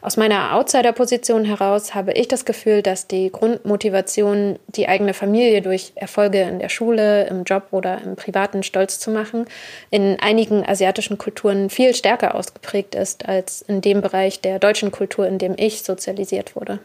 Aus 0.00 0.16
meiner 0.16 0.54
Outsider-Position 0.54 1.44
heraus 1.44 1.94
habe 1.94 2.12
ich 2.12 2.28
das 2.28 2.44
Gefühl, 2.44 2.82
dass 2.82 3.06
die 3.06 3.30
Grundmotivation, 3.30 4.58
die 4.68 4.88
eigene 4.88 5.14
Familie 5.14 5.62
durch 5.62 5.92
Erfolge 5.94 6.42
in 6.42 6.58
der 6.58 6.68
Schule, 6.68 7.26
im 7.26 7.44
Job 7.44 7.68
oder 7.70 8.00
im 8.02 8.16
Privaten 8.16 8.62
stolz 8.62 8.98
zu 8.98 9.10
machen, 9.10 9.46
in 9.90 10.18
einigen 10.20 10.66
asiatischen 10.66 11.18
Kulturen 11.18 11.70
viel 11.70 11.94
stärker 11.94 12.34
ausgeprägt 12.34 12.94
ist 12.94 13.28
als 13.28 13.62
in 13.62 13.80
dem 13.80 14.00
Bereich 14.00 14.40
der 14.40 14.58
deutschen 14.58 14.90
Kultur, 14.90 15.26
in 15.26 15.38
dem 15.38 15.54
ich 15.56 15.82
sozialisiert 15.82 16.56
wurde. 16.56 16.78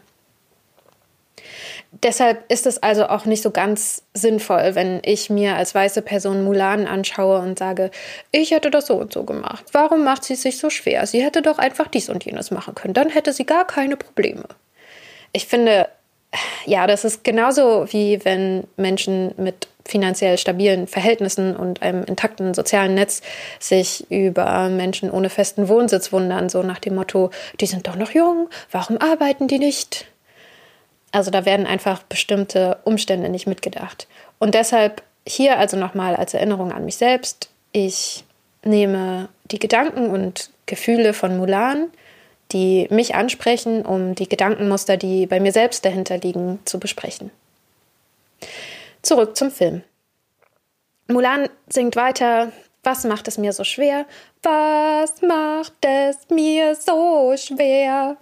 Deshalb 1.92 2.44
ist 2.50 2.66
es 2.66 2.82
also 2.82 3.08
auch 3.08 3.24
nicht 3.24 3.42
so 3.42 3.50
ganz 3.50 4.04
sinnvoll, 4.14 4.74
wenn 4.74 5.00
ich 5.04 5.28
mir 5.28 5.56
als 5.56 5.74
weiße 5.74 6.02
Person 6.02 6.44
Mulan 6.44 6.86
anschaue 6.86 7.40
und 7.40 7.58
sage, 7.58 7.90
ich 8.30 8.52
hätte 8.52 8.70
das 8.70 8.86
so 8.86 8.94
und 8.94 9.12
so 9.12 9.24
gemacht. 9.24 9.64
Warum 9.72 10.04
macht 10.04 10.22
sie 10.24 10.34
es 10.34 10.42
sich 10.42 10.58
so 10.58 10.70
schwer? 10.70 11.06
Sie 11.06 11.22
hätte 11.22 11.42
doch 11.42 11.58
einfach 11.58 11.88
dies 11.88 12.08
und 12.08 12.24
jenes 12.24 12.52
machen 12.52 12.76
können. 12.76 12.94
Dann 12.94 13.08
hätte 13.10 13.32
sie 13.32 13.44
gar 13.44 13.66
keine 13.66 13.96
Probleme. 13.96 14.44
Ich 15.32 15.46
finde, 15.46 15.88
ja, 16.64 16.86
das 16.86 17.04
ist 17.04 17.24
genauso 17.24 17.86
wie 17.92 18.24
wenn 18.24 18.64
Menschen 18.76 19.34
mit 19.36 19.66
finanziell 19.84 20.38
stabilen 20.38 20.86
Verhältnissen 20.86 21.56
und 21.56 21.82
einem 21.82 22.04
intakten 22.04 22.54
sozialen 22.54 22.94
Netz 22.94 23.22
sich 23.58 24.08
über 24.10 24.68
Menschen 24.68 25.10
ohne 25.10 25.30
festen 25.30 25.68
Wohnsitz 25.68 26.12
wundern, 26.12 26.48
so 26.48 26.62
nach 26.62 26.78
dem 26.78 26.94
Motto, 26.94 27.30
die 27.60 27.66
sind 27.66 27.88
doch 27.88 27.96
noch 27.96 28.12
jung, 28.12 28.48
warum 28.70 28.98
arbeiten 28.98 29.48
die 29.48 29.58
nicht? 29.58 30.06
Also 31.12 31.30
da 31.30 31.44
werden 31.44 31.66
einfach 31.66 32.02
bestimmte 32.04 32.78
Umstände 32.84 33.28
nicht 33.28 33.46
mitgedacht. 33.46 34.06
Und 34.38 34.54
deshalb 34.54 35.02
hier 35.26 35.58
also 35.58 35.76
nochmal 35.76 36.16
als 36.16 36.34
Erinnerung 36.34 36.72
an 36.72 36.84
mich 36.84 36.96
selbst, 36.96 37.50
ich 37.72 38.24
nehme 38.64 39.28
die 39.50 39.58
Gedanken 39.58 40.10
und 40.10 40.50
Gefühle 40.66 41.12
von 41.12 41.36
Mulan, 41.36 41.88
die 42.52 42.86
mich 42.90 43.14
ansprechen, 43.14 43.84
um 43.84 44.14
die 44.14 44.28
Gedankenmuster, 44.28 44.96
die 44.96 45.26
bei 45.26 45.40
mir 45.40 45.52
selbst 45.52 45.84
dahinter 45.84 46.18
liegen, 46.18 46.58
zu 46.64 46.78
besprechen. 46.80 47.30
Zurück 49.02 49.36
zum 49.36 49.50
Film. 49.50 49.82
Mulan 51.08 51.48
singt 51.68 51.96
weiter, 51.96 52.52
was 52.82 53.04
macht 53.04 53.28
es 53.28 53.36
mir 53.36 53.52
so 53.52 53.64
schwer? 53.64 54.06
Was 54.42 55.22
macht 55.22 55.74
es 55.82 56.16
mir 56.30 56.74
so 56.74 57.34
schwer? 57.36 58.16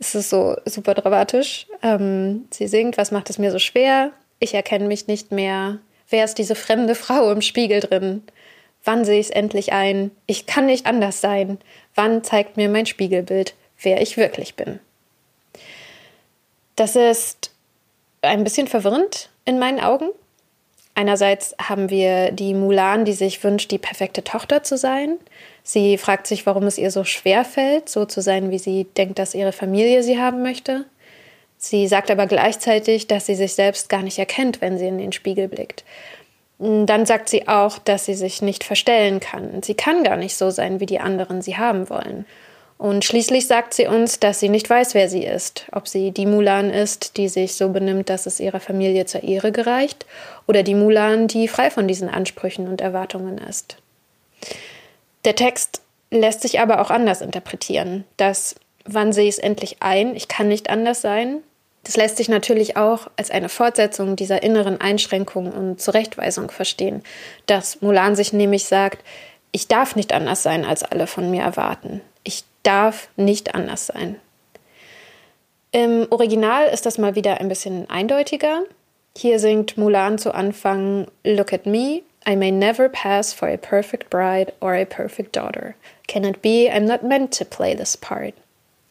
Es 0.00 0.14
ist 0.14 0.30
so 0.30 0.56
super 0.64 0.94
dramatisch. 0.94 1.66
Ähm, 1.82 2.46
sie 2.50 2.66
singt, 2.66 2.96
was 2.96 3.12
macht 3.12 3.30
es 3.30 3.38
mir 3.38 3.52
so 3.52 3.58
schwer? 3.58 4.12
Ich 4.38 4.54
erkenne 4.54 4.86
mich 4.86 5.06
nicht 5.06 5.30
mehr. 5.30 5.78
Wer 6.08 6.24
ist 6.24 6.38
diese 6.38 6.54
fremde 6.54 6.94
Frau 6.94 7.30
im 7.30 7.42
Spiegel 7.42 7.80
drin? 7.80 8.22
Wann 8.82 9.04
sehe 9.04 9.20
ich 9.20 9.26
es 9.26 9.30
endlich 9.30 9.72
ein? 9.72 10.10
Ich 10.26 10.46
kann 10.46 10.66
nicht 10.66 10.86
anders 10.86 11.20
sein. 11.20 11.58
Wann 11.94 12.24
zeigt 12.24 12.56
mir 12.56 12.70
mein 12.70 12.86
Spiegelbild, 12.86 13.54
wer 13.82 14.00
ich 14.00 14.16
wirklich 14.16 14.54
bin? 14.54 14.80
Das 16.76 16.96
ist 16.96 17.50
ein 18.22 18.42
bisschen 18.42 18.68
verwirrend 18.68 19.28
in 19.44 19.58
meinen 19.58 19.80
Augen. 19.80 20.08
Einerseits 21.00 21.54
haben 21.58 21.88
wir 21.88 22.30
die 22.30 22.52
Mulan, 22.52 23.06
die 23.06 23.14
sich 23.14 23.42
wünscht, 23.42 23.70
die 23.70 23.78
perfekte 23.78 24.22
Tochter 24.22 24.62
zu 24.62 24.76
sein. 24.76 25.16
Sie 25.62 25.96
fragt 25.96 26.26
sich, 26.26 26.44
warum 26.44 26.64
es 26.64 26.76
ihr 26.76 26.90
so 26.90 27.04
schwer 27.04 27.46
fällt, 27.46 27.88
so 27.88 28.04
zu 28.04 28.20
sein, 28.20 28.50
wie 28.50 28.58
sie 28.58 28.84
denkt, 28.84 29.18
dass 29.18 29.34
ihre 29.34 29.52
Familie 29.52 30.02
sie 30.02 30.18
haben 30.18 30.42
möchte. 30.42 30.84
Sie 31.56 31.88
sagt 31.88 32.10
aber 32.10 32.26
gleichzeitig, 32.26 33.06
dass 33.06 33.24
sie 33.24 33.34
sich 33.34 33.54
selbst 33.54 33.88
gar 33.88 34.02
nicht 34.02 34.18
erkennt, 34.18 34.60
wenn 34.60 34.76
sie 34.76 34.88
in 34.88 34.98
den 34.98 35.12
Spiegel 35.12 35.48
blickt. 35.48 35.84
Dann 36.58 37.06
sagt 37.06 37.30
sie 37.30 37.48
auch, 37.48 37.78
dass 37.78 38.04
sie 38.04 38.12
sich 38.12 38.42
nicht 38.42 38.62
verstellen 38.62 39.20
kann. 39.20 39.62
Sie 39.62 39.72
kann 39.72 40.04
gar 40.04 40.18
nicht 40.18 40.36
so 40.36 40.50
sein, 40.50 40.80
wie 40.80 40.86
die 40.86 41.00
anderen 41.00 41.40
sie 41.40 41.56
haben 41.56 41.88
wollen. 41.88 42.26
Und 42.80 43.04
schließlich 43.04 43.46
sagt 43.46 43.74
sie 43.74 43.86
uns, 43.86 44.20
dass 44.20 44.40
sie 44.40 44.48
nicht 44.48 44.70
weiß, 44.70 44.94
wer 44.94 45.10
sie 45.10 45.22
ist, 45.22 45.66
ob 45.72 45.86
sie 45.86 46.12
die 46.12 46.24
Mulan 46.24 46.70
ist, 46.70 47.18
die 47.18 47.28
sich 47.28 47.54
so 47.54 47.68
benimmt, 47.68 48.08
dass 48.08 48.24
es 48.24 48.40
ihrer 48.40 48.58
Familie 48.58 49.04
zur 49.04 49.22
Ehre 49.22 49.52
gereicht, 49.52 50.06
oder 50.46 50.62
die 50.62 50.74
Mulan, 50.74 51.28
die 51.28 51.46
frei 51.46 51.70
von 51.70 51.86
diesen 51.86 52.08
Ansprüchen 52.08 52.68
und 52.68 52.80
Erwartungen 52.80 53.36
ist. 53.36 53.76
Der 55.26 55.34
Text 55.34 55.82
lässt 56.10 56.40
sich 56.40 56.58
aber 56.58 56.80
auch 56.80 56.90
anders 56.90 57.20
interpretieren. 57.20 58.04
Das 58.16 58.54
Wann 58.86 59.12
sehe 59.12 59.28
ich 59.28 59.34
es 59.34 59.38
endlich 59.38 59.76
ein? 59.80 60.16
Ich 60.16 60.28
kann 60.28 60.48
nicht 60.48 60.70
anders 60.70 61.02
sein. 61.02 61.42
Das 61.84 61.98
lässt 61.98 62.16
sich 62.16 62.30
natürlich 62.30 62.78
auch 62.78 63.08
als 63.16 63.30
eine 63.30 63.50
Fortsetzung 63.50 64.16
dieser 64.16 64.42
inneren 64.42 64.80
Einschränkung 64.80 65.52
und 65.52 65.82
Zurechtweisung 65.82 66.50
verstehen, 66.50 67.02
dass 67.44 67.82
Mulan 67.82 68.16
sich 68.16 68.32
nämlich 68.32 68.64
sagt, 68.64 69.04
ich 69.52 69.68
darf 69.68 69.96
nicht 69.96 70.14
anders 70.14 70.42
sein, 70.42 70.64
als 70.64 70.82
alle 70.82 71.06
von 71.06 71.30
mir 71.30 71.42
erwarten. 71.42 72.00
Ich 72.24 72.44
darf 72.62 73.08
nicht 73.16 73.54
anders 73.54 73.86
sein. 73.86 74.20
Im 75.72 76.06
Original 76.10 76.66
ist 76.66 76.84
das 76.86 76.98
mal 76.98 77.14
wieder 77.14 77.40
ein 77.40 77.48
bisschen 77.48 77.88
eindeutiger. 77.88 78.62
Hier 79.16 79.38
singt 79.38 79.76
Mulan 79.76 80.18
zu 80.18 80.34
Anfang 80.34 81.06
Look 81.24 81.52
at 81.52 81.66
me, 81.66 82.02
I 82.26 82.36
may 82.36 82.50
never 82.50 82.88
pass 82.88 83.32
for 83.32 83.48
a 83.48 83.56
perfect 83.56 84.10
bride 84.10 84.52
or 84.60 84.74
a 84.74 84.84
perfect 84.84 85.34
daughter. 85.36 85.74
Can 86.06 86.24
it 86.24 86.42
be 86.42 86.68
I'm 86.70 86.86
not 86.86 87.02
meant 87.02 87.32
to 87.38 87.44
play 87.44 87.74
this 87.74 87.96
part? 87.96 88.34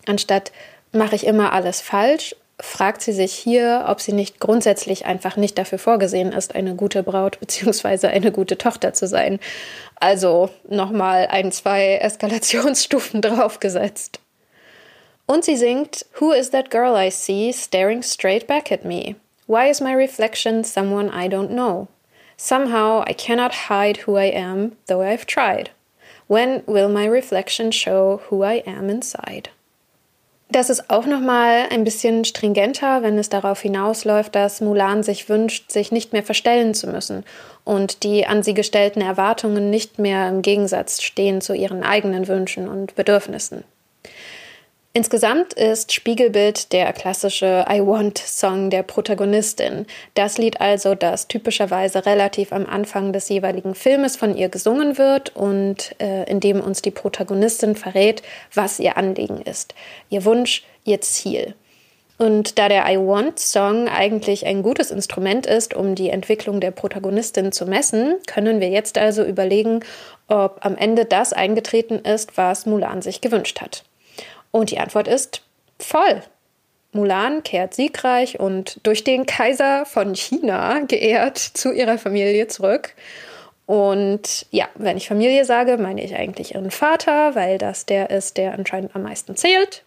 Anstatt 0.08 0.52
mache 0.92 1.16
ich 1.16 1.26
immer 1.26 1.54
alles 1.54 1.82
falsch, 1.82 2.36
fragt 2.60 3.02
sie 3.02 3.14
sich 3.14 3.34
hier, 3.34 3.86
ob 3.88 4.02
sie 4.02 4.14
nicht 4.14 4.40
grundsätzlich 4.40 5.06
einfach 5.06 5.38
nicht 5.38 5.58
dafür 5.58 5.80
vorgesehen 5.80 6.32
ist, 6.32 6.56
eine 6.56 6.76
gute 6.76 7.04
Braut 7.04 7.40
bzw. 7.42 8.08
eine 8.08 8.32
gute 8.32 8.58
Tochter 8.58 8.94
zu 8.94 9.08
sein. 9.08 9.40
Also 9.96 10.50
nochmal 10.68 11.28
ein, 11.28 11.52
zwei 11.52 11.96
Eskalationsstufen 11.96 13.22
draufgesetzt. 13.22 14.20
Und 15.26 15.46
sie 15.46 15.58
singt 15.58 16.06
Who 16.20 16.32
is 16.32 16.50
that 16.52 16.72
girl 16.72 16.96
I 16.96 17.12
see 17.12 17.52
staring 17.54 18.02
straight 18.02 18.48
back 18.48 18.72
at 18.72 18.84
me? 18.84 19.16
Why 19.48 19.70
is 19.70 19.82
my 19.82 19.94
reflection 19.94 20.64
someone 20.64 21.10
I 21.10 21.28
don't 21.28 21.52
know? 21.52 21.88
Somehow 22.38 23.04
I 23.06 23.14
cannot 23.14 23.70
hide 23.70 24.06
who 24.06 24.16
I 24.16 24.32
am, 24.32 24.74
though 24.88 25.02
I've 25.02 25.26
tried. 25.26 25.72
When 26.28 26.64
will 26.68 26.88
my 26.88 27.06
reflection 27.06 27.72
show 27.72 28.22
who 28.30 28.44
I 28.44 28.64
am 28.66 28.90
inside? 28.90 29.50
Das 30.52 30.72
ist 30.72 30.90
auch 30.90 31.06
nochmal 31.06 31.68
ein 31.70 31.84
bisschen 31.84 32.26
stringenter, 32.26 33.04
wenn 33.04 33.20
es 33.20 33.30
darauf 33.30 33.62
hinausläuft, 33.62 34.34
dass 34.34 34.62
Mulan 34.62 35.04
sich 35.04 35.30
wünscht, 35.30 35.70
sich 35.70 35.92
nicht 35.92 36.12
mehr 36.12 36.24
verstellen 36.24 36.74
zu 36.74 36.88
müssen 36.88 37.24
und 37.66 38.04
die 38.04 38.26
an 38.26 38.42
sie 38.42 38.56
gestellten 38.56 39.02
Erwartungen 39.02 39.70
nicht 39.70 40.00
mehr 40.00 40.28
im 40.28 40.42
Gegensatz 40.42 41.04
stehen 41.04 41.42
zu 41.42 41.54
ihren 41.54 41.84
eigenen 41.84 42.28
Wünschen 42.28 42.68
und 42.68 42.96
Bedürfnissen. 42.96 43.64
Insgesamt 45.00 45.54
ist 45.54 45.94
Spiegelbild 45.94 46.74
der 46.74 46.92
klassische 46.92 47.66
I 47.72 47.80
Want 47.80 48.18
Song 48.18 48.70
der 48.70 48.84
Protagonistin. 48.84 49.86
Das 50.14 50.38
Lied 50.38 50.60
also, 50.60 50.94
das 50.94 51.30
typischerweise 51.30 52.06
relativ 52.06 52.52
am 52.52 52.66
Anfang 52.66 53.14
des 53.14 53.30
jeweiligen 53.30 53.76
Filmes 53.76 54.18
von 54.18 54.36
ihr 54.36 54.50
gesungen 54.50 54.98
wird 54.98 55.34
und 55.38 55.96
äh, 56.02 56.30
in 56.30 56.42
dem 56.42 56.60
uns 56.60 56.82
die 56.82 56.92
Protagonistin 56.92 57.78
verrät, 57.78 58.24
was 58.54 58.78
ihr 58.78 58.98
Anliegen 58.98 59.42
ist. 59.42 59.74
Ihr 60.10 60.26
Wunsch, 60.26 60.66
ihr 60.84 61.00
Ziel. 61.00 61.56
Und 62.18 62.60
da 62.60 62.68
der 62.68 62.86
I 62.92 62.98
Want 62.98 63.40
Song 63.40 63.88
eigentlich 63.88 64.46
ein 64.46 64.64
gutes 64.64 64.92
Instrument 64.92 65.46
ist, 65.46 65.74
um 65.74 65.96
die 65.96 66.10
Entwicklung 66.10 66.60
der 66.60 66.72
Protagonistin 66.72 67.54
zu 67.54 67.66
messen, 67.66 68.16
können 68.28 68.60
wir 68.60 68.68
jetzt 68.68 68.98
also 68.98 69.24
überlegen, 69.24 69.80
ob 70.28 70.58
am 70.66 70.76
Ende 70.76 71.06
das 71.06 71.32
eingetreten 71.32 72.00
ist, 72.00 72.36
was 72.36 72.66
Mulan 72.66 73.02
sich 73.02 73.22
gewünscht 73.22 73.62
hat. 73.62 73.86
Und 74.52 74.72
die 74.72 74.80
Antwort 74.80 75.08
ist 75.08 75.42
voll. 75.80 76.24
Mulan 76.92 77.44
kehrt 77.44 77.76
siegreich 77.76 78.40
und 78.40 78.80
durch 78.84 79.04
den 79.04 79.26
Kaiser 79.26 79.86
von 79.86 80.16
China 80.16 80.80
geehrt 80.88 81.38
zu 81.38 81.72
ihrer 81.72 81.98
Familie 81.98 82.48
zurück. 82.48 82.96
Und 83.68 84.48
ja, 84.50 84.68
wenn 84.74 84.98
ich 84.98 85.08
Familie 85.08 85.46
sage, 85.46 85.78
meine 85.78 86.04
ich 86.04 86.16
eigentlich 86.16 86.56
ihren 86.56 86.72
Vater, 86.72 87.36
weil 87.36 87.60
das 87.60 87.86
der 87.86 88.10
ist, 88.10 88.38
der 88.38 88.54
anscheinend 88.54 88.96
am 88.96 89.04
meisten 89.04 89.36
zählt. 89.36 89.84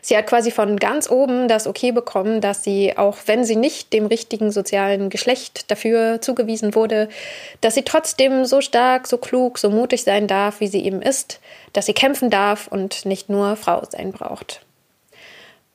Sie 0.00 0.16
hat 0.16 0.26
quasi 0.26 0.50
von 0.50 0.78
ganz 0.78 1.08
oben 1.08 1.46
das 1.46 1.66
Okay 1.66 1.92
bekommen, 1.92 2.40
dass 2.40 2.64
sie, 2.64 2.96
auch 2.96 3.18
wenn 3.26 3.44
sie 3.44 3.56
nicht 3.56 3.92
dem 3.92 4.06
richtigen 4.06 4.50
sozialen 4.50 5.10
Geschlecht 5.10 5.70
dafür 5.70 6.20
zugewiesen 6.20 6.74
wurde, 6.74 7.08
dass 7.60 7.74
sie 7.74 7.82
trotzdem 7.82 8.44
so 8.44 8.60
stark, 8.60 9.06
so 9.06 9.18
klug, 9.18 9.58
so 9.58 9.70
mutig 9.70 10.02
sein 10.02 10.26
darf, 10.26 10.60
wie 10.60 10.66
sie 10.66 10.84
eben 10.84 11.02
ist, 11.02 11.40
dass 11.72 11.86
sie 11.86 11.94
kämpfen 11.94 12.30
darf 12.30 12.66
und 12.66 13.06
nicht 13.06 13.28
nur 13.28 13.56
Frau 13.56 13.82
sein 13.88 14.12
braucht. 14.12 14.62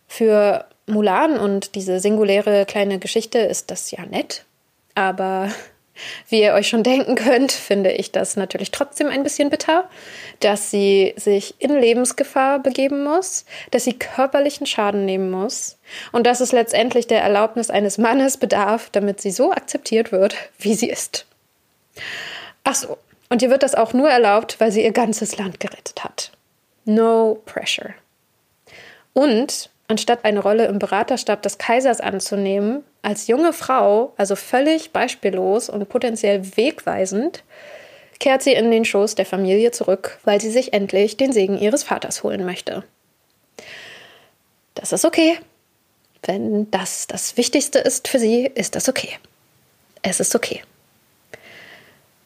Für 0.07 0.65
Mulan 0.87 1.37
und 1.37 1.75
diese 1.75 1.99
singuläre 1.99 2.65
kleine 2.65 2.99
Geschichte 2.99 3.39
ist 3.39 3.71
das 3.71 3.91
ja 3.91 4.05
nett, 4.05 4.45
aber 4.95 5.49
wie 6.29 6.41
ihr 6.41 6.53
euch 6.53 6.67
schon 6.67 6.83
denken 6.83 7.15
könnt, 7.15 7.51
finde 7.51 7.91
ich 7.91 8.11
das 8.11 8.35
natürlich 8.35 8.71
trotzdem 8.71 9.07
ein 9.07 9.23
bisschen 9.23 9.49
bitter, 9.49 9.89
dass 10.39 10.71
sie 10.71 11.13
sich 11.17 11.55
in 11.59 11.77
Lebensgefahr 11.77 12.59
begeben 12.59 13.03
muss, 13.03 13.45
dass 13.71 13.83
sie 13.83 13.97
körperlichen 13.97 14.65
Schaden 14.65 15.05
nehmen 15.05 15.31
muss 15.31 15.77
und 16.11 16.27
dass 16.27 16.39
es 16.39 16.51
letztendlich 16.51 17.07
der 17.07 17.21
Erlaubnis 17.21 17.69
eines 17.69 17.97
Mannes 17.97 18.37
bedarf, 18.37 18.89
damit 18.91 19.21
sie 19.21 19.31
so 19.31 19.51
akzeptiert 19.51 20.11
wird, 20.11 20.35
wie 20.59 20.75
sie 20.75 20.89
ist. 20.89 21.25
Ach 22.63 22.75
so, 22.75 22.97
und 23.29 23.41
ihr 23.41 23.49
wird 23.49 23.63
das 23.63 23.75
auch 23.75 23.93
nur 23.93 24.09
erlaubt, 24.09 24.59
weil 24.59 24.71
sie 24.71 24.83
ihr 24.83 24.91
ganzes 24.91 25.37
Land 25.37 25.59
gerettet 25.59 26.03
hat. 26.03 26.31
No 26.85 27.41
pressure. 27.45 27.93
Und 29.13 29.69
anstatt 29.87 30.25
eine 30.25 30.41
Rolle 30.41 30.65
im 30.65 30.79
Beraterstab 30.79 31.41
des 31.41 31.57
Kaisers 31.57 32.01
anzunehmen, 32.01 32.83
als 33.01 33.27
junge 33.27 33.53
Frau, 33.53 34.13
also 34.17 34.35
völlig 34.35 34.91
beispiellos 34.91 35.69
und 35.69 35.87
potenziell 35.87 36.57
wegweisend, 36.57 37.43
kehrt 38.19 38.41
sie 38.41 38.53
in 38.53 38.71
den 38.71 38.85
Schoß 38.85 39.15
der 39.15 39.25
Familie 39.25 39.71
zurück, 39.71 40.19
weil 40.23 40.41
sie 40.41 40.51
sich 40.51 40.73
endlich 40.73 41.17
den 41.17 41.31
Segen 41.31 41.57
ihres 41.57 41.83
Vaters 41.83 42.23
holen 42.23 42.45
möchte. 42.45 42.83
Das 44.75 44.91
ist 44.91 45.05
okay. 45.05 45.39
Wenn 46.23 46.69
das 46.71 47.07
das 47.07 47.37
Wichtigste 47.37 47.79
ist 47.79 48.07
für 48.07 48.19
sie, 48.19 48.45
ist 48.45 48.75
das 48.75 48.89
okay. 48.89 49.17
Es 50.01 50.19
ist 50.19 50.35
okay. 50.35 50.63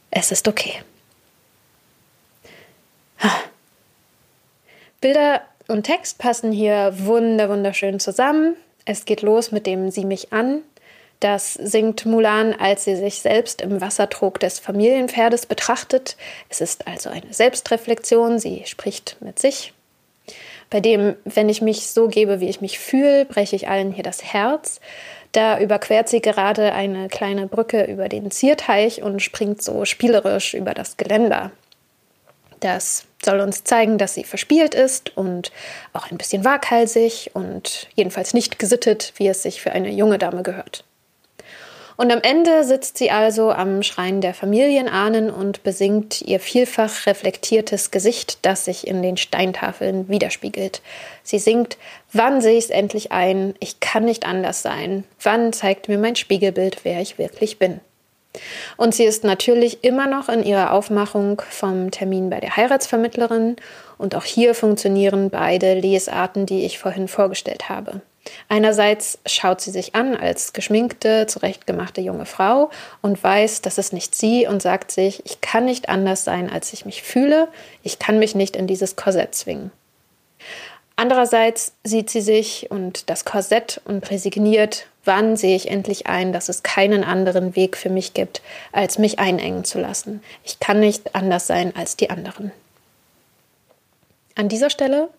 Es 0.10 0.32
ist 0.32 0.48
okay. 0.48 0.82
Bilder 5.01 5.41
und 5.68 5.84
Text 5.84 6.18
passen 6.18 6.51
hier 6.51 6.94
wunder 6.98 7.50
wunderschön 7.50 8.00
zusammen. 8.00 8.56
Es 8.86 9.06
geht 9.06 9.22
los 9.22 9.51
mit 9.51 9.68
dem 9.68 9.91
Sieh 9.91 10.06
mich 10.06 10.34
an. 10.34 10.62
Das 11.20 11.53
singt 11.53 12.06
Mulan, 12.08 12.53
als 12.53 12.84
sie 12.86 12.96
sich 12.96 13.22
selbst 13.22 13.62
im 13.62 13.80
Wassertrog 13.80 14.39
des 14.39 14.58
Familienpferdes 14.60 15.46
betrachtet. 15.46 16.18
Es 16.50 16.62
ist 16.62 16.88
also 16.88 17.12
eine 17.12 17.32
Selbstreflexion. 17.32 18.39
Sie 18.39 18.63
spricht 18.65 19.18
mit 19.20 19.38
sich. 19.38 19.74
Bei 20.72 20.80
dem, 20.80 21.15
wenn 21.25 21.48
ich 21.48 21.62
mich 21.62 21.88
so 21.88 22.08
gebe, 22.08 22.39
wie 22.39 22.50
ich 22.50 22.62
mich 22.62 22.80
fühle, 22.80 23.25
breche 23.25 23.56
ich 23.56 23.68
allen 23.68 23.91
hier 23.91 24.03
das 24.03 24.24
Herz. 24.24 24.80
Da 25.32 25.60
überquert 25.60 26.10
sie 26.10 26.22
gerade 26.22 26.74
eine 26.74 27.08
kleine 27.08 27.46
Brücke 27.46 27.84
über 27.84 28.10
den 28.10 28.32
Zierteich 28.32 29.03
und 29.03 29.22
springt 29.22 29.62
so 29.62 29.86
spielerisch 29.86 30.53
über 30.56 30.74
das 30.74 30.98
Geländer. 30.98 31.51
Das 32.62 33.06
soll 33.24 33.39
uns 33.39 33.63
zeigen, 33.63 33.98
dass 33.98 34.13
sie 34.13 34.24
verspielt 34.24 34.74
ist 34.74 35.15
und 35.18 35.51
auch 35.94 36.10
ein 36.10 36.18
bisschen 36.18 36.46
waghalsig 36.46 37.32
und 37.34 37.88
jedenfalls 37.96 38.34
nicht 38.34 38.60
gesittet, 38.60 39.13
wie 39.18 39.27
es 39.27 39.44
sich 39.44 39.62
für 39.62 39.74
eine 39.74 39.91
junge 39.91 40.18
Dame 40.18 40.44
gehört. 40.44 40.86
Und 41.98 42.12
am 42.12 42.22
Ende 42.22 42.63
sitzt 42.63 42.98
sie 42.98 43.12
also 43.12 43.51
am 43.51 43.84
Schrein 43.84 44.22
der 44.22 44.34
Familienahnen 44.34 45.30
und 45.30 45.62
besingt 45.62 46.22
ihr 46.22 46.39
vielfach 46.39 47.06
reflektiertes 47.06 47.91
Gesicht, 47.91 48.39
das 48.44 48.65
sich 48.65 48.88
in 48.88 49.03
den 49.03 49.18
Steintafeln 49.18 50.08
widerspiegelt. 50.10 50.82
Sie 51.22 51.38
singt, 51.38 51.77
wann 52.12 52.41
sehe 52.41 52.58
ich 52.58 52.65
es 52.65 52.70
endlich 52.72 53.12
ein? 53.12 53.53
Ich 53.60 53.82
kann 53.82 54.06
nicht 54.06 54.25
anders 54.25 54.63
sein. 54.63 55.03
Wann 55.22 55.53
zeigt 55.53 55.89
mir 55.89 56.00
mein 56.00 56.15
Spiegelbild, 56.15 56.80
wer 56.84 57.01
ich 57.01 57.20
wirklich 57.20 57.60
bin? 57.60 57.82
Und 58.78 58.96
sie 58.96 59.04
ist 59.04 59.24
natürlich 59.24 59.84
immer 59.84 60.08
noch 60.08 60.30
in 60.30 60.44
ihrer 60.44 60.72
Aufmachung 60.72 61.42
vom 61.50 61.92
Termin 61.92 62.30
bei 62.30 62.40
der 62.40 62.56
Heiratsvermittlerin. 62.56 63.58
Und 63.98 64.16
auch 64.16 64.24
hier 64.24 64.56
funktionieren 64.56 65.30
beide 65.30 65.74
Lesarten, 65.74 66.46
die 66.46 66.66
ich 66.66 66.80
vorhin 66.80 67.08
vorgestellt 67.08 67.70
habe. 67.70 68.02
Einerseits 68.50 69.20
schaut 69.26 69.62
sie 69.62 69.72
sich 69.72 69.96
an 69.96 70.16
als 70.16 70.54
geschminkte, 70.54 71.26
zurechtgemachte 71.28 72.02
junge 72.02 72.26
Frau 72.26 72.70
und 73.02 73.22
weiß, 73.22 73.62
das 73.62 73.78
ist 73.78 73.94
nicht 73.94 74.16
sie 74.16 74.48
und 74.48 74.62
sagt 74.62 74.92
sich, 74.92 75.26
ich 75.26 75.42
kann 75.42 75.66
nicht 75.66 75.90
anders 75.90 76.24
sein, 76.24 76.52
als 76.52 76.72
ich 76.74 76.86
mich 76.86 77.02
fühle, 77.02 77.48
ich 77.84 78.00
kann 78.00 78.20
mich 78.20 78.36
nicht 78.36 78.56
in 78.56 78.68
dieses 78.68 78.96
Korsett 78.96 79.34
zwingen. 79.34 79.72
Andererseits 80.96 81.74
sieht 81.84 82.12
sie 82.12 82.22
sich 82.22 82.70
und 82.70 83.10
das 83.10 83.26
Korsett 83.26 83.82
und 83.86 84.12
resigniert, 84.12 84.86
wann 85.05 85.36
sehe 85.36 85.55
ich 85.55 85.70
endlich 85.70 86.08
ein, 86.08 86.34
dass 86.34 86.50
es 86.50 86.63
keinen 86.63 87.03
anderen 87.03 87.55
Weg 87.55 87.77
für 87.77 87.89
mich 87.89 88.13
gibt, 88.13 88.41
als 88.72 88.98
mich 88.98 89.20
einengen 89.20 89.63
zu 89.63 89.79
lassen. 89.79 90.22
Ich 90.43 90.60
kann 90.60 90.79
nicht 90.79 91.15
anders 91.15 91.48
sein 91.48 91.74
als 91.75 91.98
die 91.98 92.10
anderen. 92.10 92.51
An 94.36 94.48
dieser 94.48 94.70
Stelle 94.70 95.10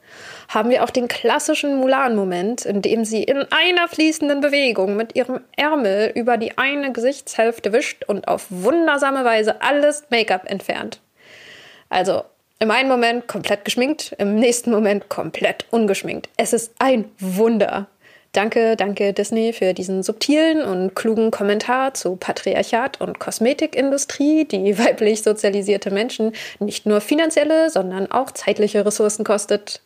haben 0.48 0.70
wir 0.70 0.84
auch 0.84 0.90
den 0.90 1.08
klassischen 1.08 1.76
Mulan-Moment, 1.76 2.64
in 2.64 2.82
dem 2.82 3.04
sie 3.04 3.22
in 3.22 3.44
einer 3.50 3.88
fließenden 3.88 4.40
Bewegung 4.40 4.96
mit 4.96 5.14
ihrem 5.14 5.40
Ärmel 5.56 6.10
über 6.14 6.36
die 6.36 6.56
eine 6.58 6.92
Gesichtshälfte 6.92 7.72
wischt 7.72 8.04
und 8.04 8.28
auf 8.28 8.46
wundersame 8.50 9.24
Weise 9.24 9.60
alles 9.62 10.04
Make-up 10.10 10.50
entfernt. 10.50 11.00
Also 11.88 12.22
im 12.58 12.70
einen 12.70 12.88
Moment 12.88 13.26
komplett 13.26 13.64
geschminkt, 13.64 14.14
im 14.18 14.36
nächsten 14.36 14.70
Moment 14.70 15.08
komplett 15.08 15.66
ungeschminkt. 15.70 16.28
Es 16.36 16.52
ist 16.52 16.72
ein 16.78 17.10
Wunder. 17.18 17.88
Danke, 18.32 18.76
danke 18.76 19.12
Disney 19.12 19.52
für 19.52 19.74
diesen 19.74 20.02
subtilen 20.02 20.62
und 20.62 20.94
klugen 20.94 21.30
Kommentar 21.30 21.92
zu 21.92 22.16
Patriarchat 22.16 22.98
und 22.98 23.18
Kosmetikindustrie, 23.18 24.47
die 24.47 24.78
weiblich 24.84 25.23
sozialisierte 25.23 25.90
Menschen 25.90 26.32
nicht 26.58 26.86
nur 26.86 27.02
finanzielle, 27.02 27.68
sondern 27.68 28.10
auch 28.10 28.30
zeitliche 28.30 28.86
Ressourcen 28.86 29.25
kostet. 29.25 29.82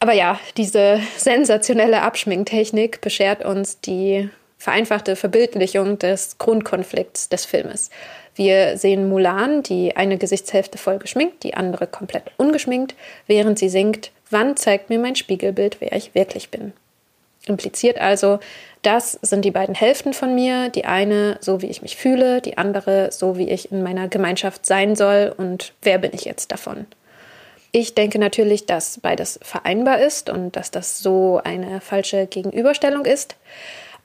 Aber 0.00 0.12
ja, 0.12 0.40
diese 0.56 1.00
sensationelle 1.16 2.02
Abschminktechnik 2.02 3.02
beschert 3.02 3.44
uns 3.44 3.80
die 3.80 4.30
vereinfachte 4.56 5.14
Verbildlichung 5.14 5.98
des 5.98 6.38
Grundkonflikts 6.38 7.28
des 7.28 7.44
Filmes. 7.44 7.90
Wir 8.34 8.78
sehen 8.78 9.08
Mulan, 9.08 9.62
die 9.62 9.96
eine 9.96 10.16
Gesichtshälfte 10.16 10.78
voll 10.78 10.98
geschminkt, 10.98 11.42
die 11.42 11.54
andere 11.54 11.86
komplett 11.86 12.24
ungeschminkt, 12.36 12.94
während 13.26 13.58
sie 13.58 13.68
singt, 13.68 14.12
wann 14.30 14.56
zeigt 14.56 14.90
mir 14.90 14.98
mein 14.98 15.16
Spiegelbild, 15.16 15.80
wer 15.80 15.92
ich 15.92 16.14
wirklich 16.14 16.50
bin. 16.50 16.72
Impliziert 17.46 17.98
also, 17.98 18.40
das 18.82 19.12
sind 19.22 19.44
die 19.44 19.50
beiden 19.50 19.74
Hälften 19.74 20.12
von 20.12 20.34
mir, 20.34 20.68
die 20.68 20.84
eine 20.84 21.38
so 21.40 21.62
wie 21.62 21.66
ich 21.66 21.82
mich 21.82 21.96
fühle, 21.96 22.40
die 22.40 22.58
andere 22.58 23.10
so 23.10 23.38
wie 23.38 23.48
ich 23.48 23.72
in 23.72 23.82
meiner 23.82 24.08
Gemeinschaft 24.08 24.66
sein 24.66 24.96
soll 24.96 25.34
und 25.36 25.72
wer 25.82 25.98
bin 25.98 26.12
ich 26.12 26.24
jetzt 26.24 26.52
davon. 26.52 26.86
Ich 27.70 27.94
denke 27.94 28.18
natürlich, 28.18 28.66
dass 28.66 28.98
beides 29.00 29.38
vereinbar 29.42 30.00
ist 30.00 30.30
und 30.30 30.56
dass 30.56 30.70
das 30.70 31.00
so 31.00 31.40
eine 31.42 31.80
falsche 31.80 32.26
Gegenüberstellung 32.26 33.04
ist. 33.04 33.36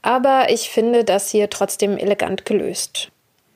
Aber 0.01 0.47
ich 0.49 0.69
finde 0.69 1.05
das 1.05 1.29
hier 1.29 1.49
trotzdem 1.49 1.97
elegant 1.97 2.45
gelöst. 2.45 3.09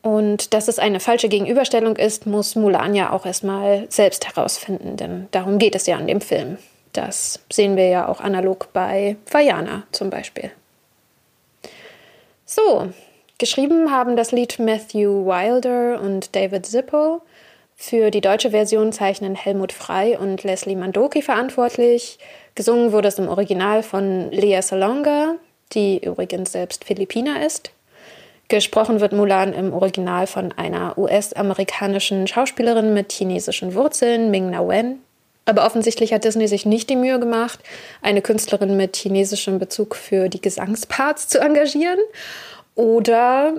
Und 0.08 0.54
dass 0.54 0.70
es 0.70 0.80
eine 0.80 1.02
falsche 1.02 1.28
Gegenüberstellung 1.28 1.98
ist, 1.98 2.26
muss 2.26 2.56
Mulan 2.56 2.96
ja 2.96 3.12
auch 3.12 3.26
erstmal 3.26 3.88
selbst 3.90 4.26
herausfinden, 4.26 4.96
denn 4.96 5.28
darum 5.32 5.60
geht 5.60 5.76
es 5.76 5.86
ja 5.86 5.98
an 5.98 6.08
dem 6.08 6.22
Film. 6.22 6.58
Das 6.94 7.42
sehen 7.52 7.76
wir 7.76 7.90
ja 7.90 8.08
auch 8.08 8.22
analog 8.22 8.70
bei 8.72 9.18
Vajana 9.30 9.84
zum 9.92 10.10
Beispiel. 10.10 10.50
So, 12.46 12.88
geschrieben 13.38 13.92
haben 13.92 14.16
das 14.16 14.32
Lied 14.32 14.60
Matthew 14.60 15.26
Wilder 15.26 16.00
und 16.00 16.34
David 16.38 16.66
Zippo. 16.66 17.22
Für 17.76 18.10
die 18.10 18.22
deutsche 18.22 18.52
Version 18.52 18.94
zeichnen 18.94 19.36
Helmut 19.36 19.74
Frei 19.74 20.18
und 20.18 20.42
Leslie 20.46 20.78
Mandoki 20.78 21.22
verantwortlich. 21.22 22.18
Gesungen 22.56 22.94
wurde 22.94 23.10
es 23.10 23.20
im 23.20 23.28
Original 23.28 23.84
von 23.84 24.32
Lea 24.32 24.62
Salonga, 24.62 25.36
die 25.74 25.98
übrigens 25.98 26.54
selbst 26.54 26.86
Philippiner 26.86 27.46
ist. 27.46 27.72
Gesprochen 28.50 29.02
wird 29.02 29.12
Mulan 29.12 29.52
im 29.54 29.74
Original 29.74 30.26
von 30.26 30.54
einer 30.54 30.98
US-amerikanischen 30.98 32.28
Schauspielerin 32.28 32.94
mit 32.94 33.12
chinesischen 33.12 33.74
Wurzeln, 33.74 34.32
Ming 34.32 34.50
Na 34.52 34.68
Wen. 34.68 35.00
Aber 35.46 35.66
offensichtlich 35.66 36.14
hat 36.14 36.24
Disney 36.24 36.48
sich 36.48 36.66
nicht 36.66 36.90
die 36.90 36.96
Mühe 36.96 37.20
gemacht, 37.20 37.60
eine 38.02 38.22
Künstlerin 38.22 38.76
mit 38.78 38.96
chinesischem 38.98 39.60
Bezug 39.60 39.96
für 39.96 40.30
die 40.30 40.42
Gesangsparts 40.42 41.28
zu 41.28 41.40
engagieren. 41.40 42.00
Oder 42.76 43.56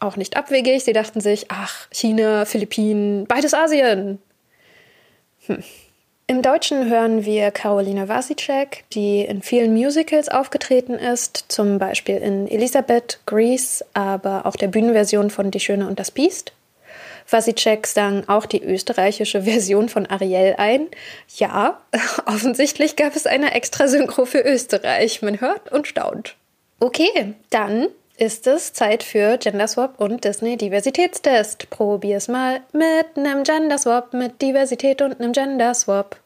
auch 0.00 0.16
nicht 0.16 0.36
abwegig. 0.36 0.84
Sie 0.84 0.92
dachten 0.92 1.20
sich, 1.20 1.46
ach, 1.48 1.88
China, 1.92 2.44
Philippinen, 2.44 3.26
beides 3.26 3.54
Asien. 3.54 4.18
Hm. 5.46 5.62
Im 6.28 6.40
Deutschen 6.40 6.88
hören 6.88 7.24
wir 7.24 7.50
Caroline 7.50 8.08
Wasicek, 8.08 8.84
die 8.92 9.22
in 9.22 9.42
vielen 9.42 9.74
Musicals 9.74 10.28
aufgetreten 10.28 10.94
ist, 10.94 11.46
zum 11.48 11.78
Beispiel 11.78 12.16
in 12.16 12.48
Elisabeth, 12.48 13.20
Grease, 13.26 13.84
aber 13.92 14.46
auch 14.46 14.56
der 14.56 14.68
Bühnenversion 14.68 15.30
von 15.30 15.50
Die 15.50 15.60
Schöne 15.60 15.86
und 15.88 15.98
das 15.98 16.10
Biest. 16.10 16.52
Wasicek 17.28 17.86
sang 17.86 18.28
auch 18.28 18.46
die 18.46 18.62
österreichische 18.62 19.42
Version 19.44 19.88
von 19.88 20.06
Ariel 20.06 20.54
ein. 20.58 20.86
Ja, 21.36 21.80
offensichtlich 22.26 22.96
gab 22.96 23.16
es 23.16 23.26
eine 23.26 23.54
extra 23.54 23.88
Synchro 23.88 24.24
für 24.24 24.40
Österreich. 24.40 25.22
Man 25.22 25.40
hört 25.40 25.72
und 25.72 25.88
staunt. 25.88 26.36
Okay, 26.78 27.34
dann 27.50 27.88
ist 28.22 28.46
es 28.46 28.72
Zeit 28.72 29.02
für 29.02 29.36
Genderswap 29.36 30.00
und 30.00 30.22
Disney 30.22 30.56
Diversitätstest. 30.56 31.68
Probier's 31.70 32.28
mal 32.28 32.60
mit 32.72 33.16
einem 33.16 33.42
Genderswap, 33.42 34.14
mit 34.14 34.40
Diversität 34.40 35.02
und 35.02 35.20
einem 35.20 35.32
Genderswap. 35.32 36.20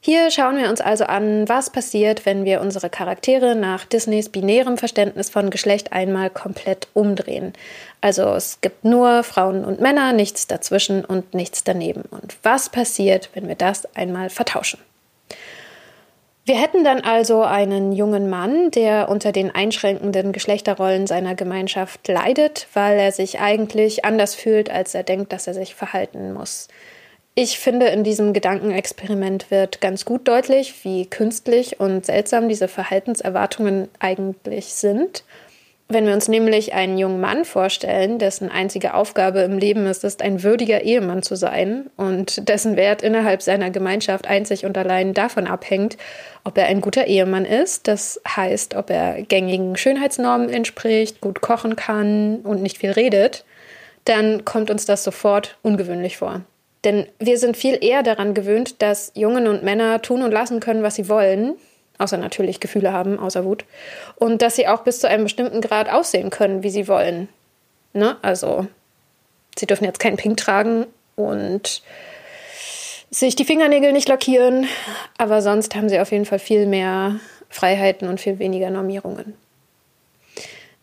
Hier 0.00 0.30
schauen 0.30 0.56
wir 0.56 0.70
uns 0.70 0.80
also 0.80 1.04
an, 1.04 1.46
was 1.50 1.68
passiert, 1.68 2.24
wenn 2.24 2.46
wir 2.46 2.62
unsere 2.62 2.88
Charaktere 2.88 3.56
nach 3.56 3.84
Disneys 3.84 4.30
binärem 4.30 4.78
Verständnis 4.78 5.28
von 5.28 5.50
Geschlecht 5.50 5.92
einmal 5.92 6.30
komplett 6.30 6.88
umdrehen. 6.94 7.52
Also 8.00 8.22
es 8.34 8.62
gibt 8.62 8.86
nur 8.86 9.24
Frauen 9.24 9.66
und 9.66 9.82
Männer, 9.82 10.14
nichts 10.14 10.46
dazwischen 10.46 11.04
und 11.04 11.34
nichts 11.34 11.62
daneben. 11.62 12.04
Und 12.10 12.38
was 12.42 12.70
passiert, 12.70 13.28
wenn 13.34 13.48
wir 13.48 13.54
das 13.54 13.94
einmal 13.94 14.30
vertauschen? 14.30 14.78
Wir 16.48 16.58
hätten 16.58 16.82
dann 16.82 17.02
also 17.02 17.42
einen 17.42 17.92
jungen 17.92 18.30
Mann, 18.30 18.70
der 18.70 19.10
unter 19.10 19.32
den 19.32 19.54
einschränkenden 19.54 20.32
Geschlechterrollen 20.32 21.06
seiner 21.06 21.34
Gemeinschaft 21.34 22.08
leidet, 22.08 22.68
weil 22.72 22.98
er 22.98 23.12
sich 23.12 23.38
eigentlich 23.38 24.06
anders 24.06 24.34
fühlt, 24.34 24.70
als 24.70 24.94
er 24.94 25.02
denkt, 25.02 25.30
dass 25.34 25.46
er 25.46 25.52
sich 25.52 25.74
verhalten 25.74 26.32
muss. 26.32 26.68
Ich 27.34 27.58
finde, 27.58 27.88
in 27.88 28.02
diesem 28.02 28.32
Gedankenexperiment 28.32 29.50
wird 29.50 29.82
ganz 29.82 30.06
gut 30.06 30.26
deutlich, 30.26 30.86
wie 30.86 31.04
künstlich 31.04 31.80
und 31.80 32.06
seltsam 32.06 32.48
diese 32.48 32.66
Verhaltenserwartungen 32.66 33.88
eigentlich 33.98 34.72
sind. 34.72 35.24
Wenn 35.90 36.04
wir 36.04 36.12
uns 36.12 36.28
nämlich 36.28 36.74
einen 36.74 36.98
jungen 36.98 37.18
Mann 37.18 37.46
vorstellen, 37.46 38.18
dessen 38.18 38.50
einzige 38.50 38.92
Aufgabe 38.92 39.40
im 39.40 39.56
Leben 39.56 39.86
ist, 39.86 40.04
ist 40.04 40.20
ein 40.20 40.42
würdiger 40.42 40.82
Ehemann 40.82 41.22
zu 41.22 41.34
sein 41.34 41.88
und 41.96 42.46
dessen 42.46 42.76
Wert 42.76 43.00
innerhalb 43.00 43.40
seiner 43.40 43.70
Gemeinschaft 43.70 44.26
einzig 44.26 44.66
und 44.66 44.76
allein 44.76 45.14
davon 45.14 45.46
abhängt, 45.46 45.96
ob 46.44 46.58
er 46.58 46.66
ein 46.66 46.82
guter 46.82 47.06
Ehemann 47.06 47.46
ist, 47.46 47.88
das 47.88 48.20
heißt, 48.28 48.74
ob 48.74 48.90
er 48.90 49.22
gängigen 49.22 49.78
Schönheitsnormen 49.78 50.50
entspricht, 50.50 51.22
gut 51.22 51.40
kochen 51.40 51.74
kann 51.74 52.40
und 52.40 52.60
nicht 52.60 52.76
viel 52.76 52.90
redet, 52.90 53.46
dann 54.04 54.44
kommt 54.44 54.70
uns 54.70 54.84
das 54.84 55.04
sofort 55.04 55.56
ungewöhnlich 55.62 56.18
vor. 56.18 56.42
Denn 56.84 57.06
wir 57.18 57.38
sind 57.38 57.56
viel 57.56 57.78
eher 57.82 58.02
daran 58.02 58.34
gewöhnt, 58.34 58.82
dass 58.82 59.12
Jungen 59.14 59.48
und 59.48 59.62
Männer 59.62 60.02
tun 60.02 60.22
und 60.22 60.32
lassen 60.32 60.60
können, 60.60 60.82
was 60.82 60.96
sie 60.96 61.08
wollen, 61.08 61.54
außer 61.98 62.16
natürlich 62.16 62.60
Gefühle 62.60 62.92
haben, 62.92 63.18
außer 63.18 63.44
Wut. 63.44 63.64
Und 64.16 64.42
dass 64.42 64.56
sie 64.56 64.68
auch 64.68 64.82
bis 64.82 65.00
zu 65.00 65.08
einem 65.08 65.24
bestimmten 65.24 65.60
Grad 65.60 65.90
aussehen 65.90 66.30
können, 66.30 66.62
wie 66.62 66.70
sie 66.70 66.88
wollen. 66.88 67.28
Ne? 67.92 68.16
Also, 68.22 68.66
sie 69.58 69.66
dürfen 69.66 69.84
jetzt 69.84 70.00
kein 70.00 70.16
Pink 70.16 70.36
tragen 70.36 70.86
und 71.16 71.82
sich 73.10 73.36
die 73.36 73.44
Fingernägel 73.44 73.92
nicht 73.92 74.08
lackieren, 74.08 74.66
aber 75.16 75.42
sonst 75.42 75.74
haben 75.74 75.88
sie 75.88 75.98
auf 75.98 76.12
jeden 76.12 76.26
Fall 76.26 76.38
viel 76.38 76.66
mehr 76.66 77.16
Freiheiten 77.48 78.08
und 78.08 78.20
viel 78.20 78.38
weniger 78.38 78.70
Normierungen. 78.70 79.34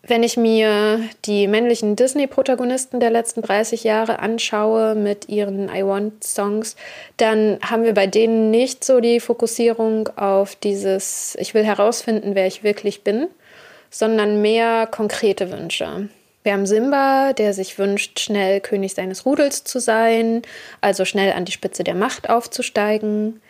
Wenn 0.07 0.21
ich 0.21 0.37
mir 0.37 0.99
die 1.25 1.47
männlichen 1.47 1.95
Disney-Protagonisten 1.95 2.99
der 2.99 3.09
letzten 3.09 3.41
30 3.41 3.83
Jahre 3.83 4.19
anschaue 4.19 4.93
mit 4.93 5.29
ihren 5.29 5.67
I 5.67 5.83
Want-Songs, 5.83 6.75
dann 7.17 7.57
haben 7.63 7.85
wir 7.85 7.95
bei 7.95 8.05
denen 8.05 8.51
nicht 8.51 8.83
so 8.83 8.99
die 8.99 9.19
Fokussierung 9.19 10.09
auf 10.15 10.55
dieses 10.55 11.35
Ich 11.39 11.55
will 11.55 11.63
herausfinden, 11.63 12.35
wer 12.35 12.45
ich 12.45 12.63
wirklich 12.63 13.03
bin, 13.03 13.29
sondern 13.89 14.43
mehr 14.43 14.85
konkrete 14.85 15.49
Wünsche. 15.51 16.07
Wir 16.43 16.53
haben 16.53 16.67
Simba, 16.67 17.33
der 17.33 17.55
sich 17.55 17.79
wünscht, 17.79 18.19
schnell 18.19 18.61
König 18.61 18.93
seines 18.93 19.25
Rudels 19.25 19.63
zu 19.63 19.79
sein, 19.79 20.43
also 20.81 21.03
schnell 21.03 21.33
an 21.33 21.45
die 21.45 21.51
Spitze 21.51 21.83
der 21.83 21.95
Macht 21.95 22.29
aufzusteigen. 22.29 23.41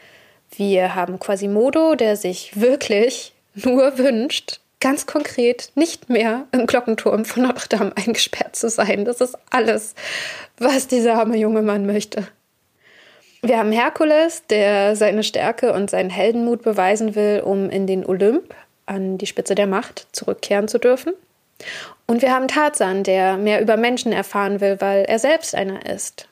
Wir 0.56 0.96
haben 0.96 1.20
Quasimodo, 1.20 1.96
der 1.96 2.16
sich 2.16 2.62
wirklich 2.62 3.34
nur 3.56 3.98
wünscht, 3.98 4.62
ganz 4.86 5.08
konkret 5.08 5.72
nicht 5.74 6.12
mehr 6.12 6.46
im 6.52 6.68
Glockenturm 6.68 7.26
von 7.26 7.42
Notre 7.42 7.68
Dame 7.70 7.92
eingesperrt 7.98 8.56
zu 8.56 8.70
sein. 8.70 9.04
Das 9.04 9.20
ist 9.20 9.36
alles, 9.50 9.96
was 10.60 10.86
dieser 10.86 11.16
arme 11.16 11.38
junge 11.38 11.64
Mann 11.64 11.88
möchte. 11.88 12.28
Wir 13.42 13.58
haben 13.58 13.72
Herkules, 13.72 14.44
der 14.48 14.96
seine 14.96 15.24
Stärke 15.24 15.74
und 15.74 15.90
seinen 15.90 16.12
Heldenmut 16.12 16.62
beweisen 16.62 17.16
will, 17.16 17.42
um 17.44 17.72
in 17.72 17.88
den 17.88 18.06
Olymp 18.06 18.54
an 18.86 19.18
die 19.18 19.26
Spitze 19.26 19.56
der 19.56 19.66
Macht 19.66 20.06
zurückkehren 20.12 20.68
zu 20.68 20.78
dürfen. 20.78 21.14
Und 22.06 22.22
wir 22.22 22.32
haben 22.32 22.48
Tarzan, 22.48 23.02
der 23.02 23.38
mehr 23.38 23.62
über 23.62 23.78
Menschen 23.78 24.12
erfahren 24.12 24.62
will, 24.62 24.78
weil 24.82 25.06
er 25.06 25.18
selbst 25.18 25.56
einer 25.56 25.84
ist. 25.88 26.28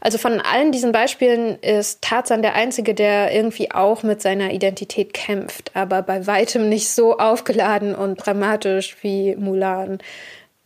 Also 0.00 0.18
von 0.18 0.40
allen 0.40 0.72
diesen 0.72 0.92
Beispielen 0.92 1.58
ist 1.60 2.02
Tarzan 2.02 2.42
der 2.42 2.54
Einzige, 2.54 2.94
der 2.94 3.32
irgendwie 3.34 3.70
auch 3.70 4.02
mit 4.02 4.22
seiner 4.22 4.52
Identität 4.52 5.12
kämpft, 5.12 5.72
aber 5.74 6.02
bei 6.02 6.26
weitem 6.26 6.68
nicht 6.68 6.88
so 6.90 7.18
aufgeladen 7.18 7.94
und 7.94 8.16
dramatisch 8.16 8.96
wie 9.02 9.34
Mulan. 9.36 9.98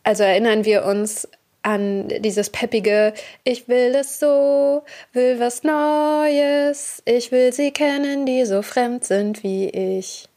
Also 0.02 0.22
erinnern 0.24 0.64
wir 0.64 0.84
uns 0.84 1.28
an 1.62 2.08
dieses 2.08 2.50
peppige 2.50 3.14
Ich 3.44 3.68
will 3.68 3.94
es 3.94 4.18
so, 4.18 4.82
will 5.12 5.38
was 5.38 5.62
Neues, 5.62 7.02
ich 7.04 7.30
will 7.30 7.52
sie 7.52 7.70
kennen, 7.70 8.26
die 8.26 8.44
so 8.44 8.62
fremd 8.62 9.04
sind 9.04 9.42
wie 9.42 9.68
ich. 9.68 10.28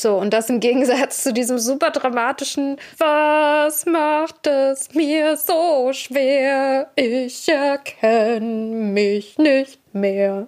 So, 0.00 0.16
und 0.16 0.32
das 0.32 0.48
im 0.48 0.60
Gegensatz 0.60 1.22
zu 1.22 1.34
diesem 1.34 1.58
super 1.58 1.90
dramatischen 1.90 2.78
Was 2.96 3.84
macht 3.84 4.46
es 4.46 4.94
mir 4.94 5.36
so 5.36 5.92
schwer? 5.92 6.88
Ich 6.96 7.46
erkenne 7.48 8.46
mich 8.74 9.36
nicht 9.36 9.78
mehr. 9.92 10.46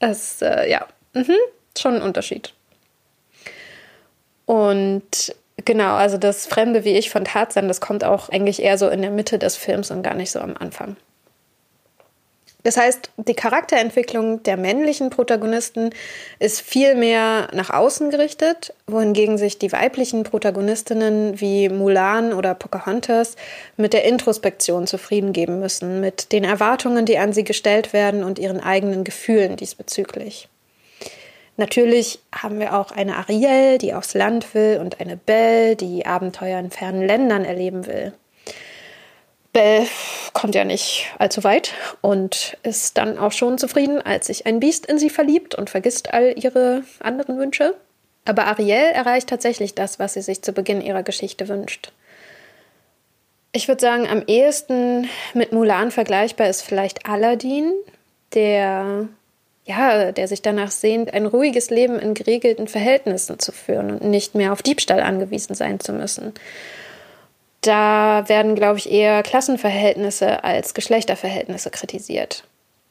Das, 0.00 0.42
äh, 0.42 0.70
ja, 0.70 0.86
mhm. 1.14 1.34
schon 1.78 1.96
ein 1.96 2.02
Unterschied. 2.02 2.52
Und 4.44 5.34
genau, 5.64 5.94
also 5.94 6.18
das 6.18 6.44
Fremde 6.46 6.84
wie 6.84 6.98
ich 6.98 7.08
von 7.08 7.24
Tarzan, 7.24 7.68
das 7.68 7.80
kommt 7.80 8.04
auch 8.04 8.28
eigentlich 8.28 8.62
eher 8.62 8.76
so 8.76 8.88
in 8.88 9.00
der 9.00 9.10
Mitte 9.10 9.38
des 9.38 9.56
Films 9.56 9.90
und 9.90 10.02
gar 10.02 10.14
nicht 10.14 10.30
so 10.30 10.40
am 10.40 10.56
Anfang. 10.58 10.96
Das 12.62 12.76
heißt, 12.76 13.10
die 13.16 13.34
Charakterentwicklung 13.34 14.42
der 14.42 14.56
männlichen 14.56 15.10
Protagonisten 15.10 15.90
ist 16.38 16.60
viel 16.60 16.94
mehr 16.94 17.48
nach 17.54 17.70
außen 17.70 18.10
gerichtet, 18.10 18.74
wohingegen 18.86 19.38
sich 19.38 19.58
die 19.58 19.72
weiblichen 19.72 20.24
Protagonistinnen 20.24 21.40
wie 21.40 21.68
Mulan 21.68 22.32
oder 22.34 22.54
Pocahontas 22.54 23.36
mit 23.76 23.92
der 23.92 24.04
Introspektion 24.04 24.86
zufrieden 24.86 25.32
geben 25.32 25.58
müssen, 25.60 26.00
mit 26.00 26.32
den 26.32 26.44
Erwartungen, 26.44 27.06
die 27.06 27.18
an 27.18 27.32
sie 27.32 27.44
gestellt 27.44 27.92
werden 27.92 28.24
und 28.24 28.38
ihren 28.38 28.60
eigenen 28.60 29.04
Gefühlen 29.04 29.56
diesbezüglich. 29.56 30.48
Natürlich 31.56 32.20
haben 32.32 32.58
wir 32.58 32.74
auch 32.74 32.90
eine 32.90 33.16
Ariel, 33.16 33.78
die 33.78 33.92
aufs 33.92 34.14
Land 34.14 34.54
will, 34.54 34.78
und 34.80 35.00
eine 35.00 35.16
Belle, 35.16 35.76
die 35.76 36.06
Abenteuer 36.06 36.58
in 36.58 36.70
fernen 36.70 37.06
Ländern 37.06 37.44
erleben 37.44 37.86
will. 37.86 38.14
Belle 39.60 39.86
kommt 40.32 40.54
ja 40.54 40.64
nicht 40.64 41.06
allzu 41.18 41.44
weit 41.44 41.74
und 42.00 42.56
ist 42.62 42.96
dann 42.96 43.18
auch 43.18 43.32
schon 43.32 43.58
zufrieden, 43.58 44.00
als 44.00 44.28
sich 44.28 44.46
ein 44.46 44.60
Biest 44.60 44.86
in 44.86 44.98
sie 44.98 45.10
verliebt 45.10 45.54
und 45.54 45.68
vergisst 45.68 46.14
all 46.14 46.34
ihre 46.38 46.82
anderen 47.00 47.36
Wünsche. 47.36 47.74
Aber 48.24 48.46
Ariel 48.46 48.90
erreicht 48.94 49.28
tatsächlich 49.28 49.74
das, 49.74 49.98
was 49.98 50.14
sie 50.14 50.22
sich 50.22 50.42
zu 50.42 50.52
Beginn 50.52 50.80
ihrer 50.80 51.02
Geschichte 51.02 51.48
wünscht. 51.48 51.92
Ich 53.52 53.68
würde 53.68 53.80
sagen, 53.80 54.06
am 54.06 54.22
ehesten 54.26 55.08
mit 55.34 55.52
Mulan 55.52 55.90
vergleichbar 55.90 56.48
ist 56.48 56.62
vielleicht 56.62 57.06
Aladdin, 57.06 57.72
der 58.32 59.08
ja, 59.66 60.10
der 60.10 60.26
sich 60.26 60.40
danach 60.40 60.70
sehnt, 60.70 61.12
ein 61.12 61.26
ruhiges 61.26 61.70
Leben 61.70 61.98
in 61.98 62.14
geregelten 62.14 62.66
Verhältnissen 62.66 63.38
zu 63.38 63.52
führen 63.52 63.90
und 63.90 64.04
nicht 64.04 64.34
mehr 64.34 64.52
auf 64.52 64.62
Diebstahl 64.62 65.00
angewiesen 65.00 65.54
sein 65.54 65.78
zu 65.80 65.92
müssen. 65.92 66.32
Da 67.60 68.28
werden, 68.28 68.54
glaube 68.54 68.78
ich, 68.78 68.90
eher 68.90 69.22
Klassenverhältnisse 69.22 70.44
als 70.44 70.74
Geschlechterverhältnisse 70.74 71.70
kritisiert. 71.70 72.44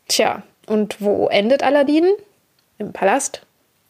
Tja, 0.07 0.43
und 0.67 1.01
wo 1.01 1.27
endet 1.27 1.63
Aladdin? 1.63 2.07
Im 2.77 2.93
Palast, 2.93 3.41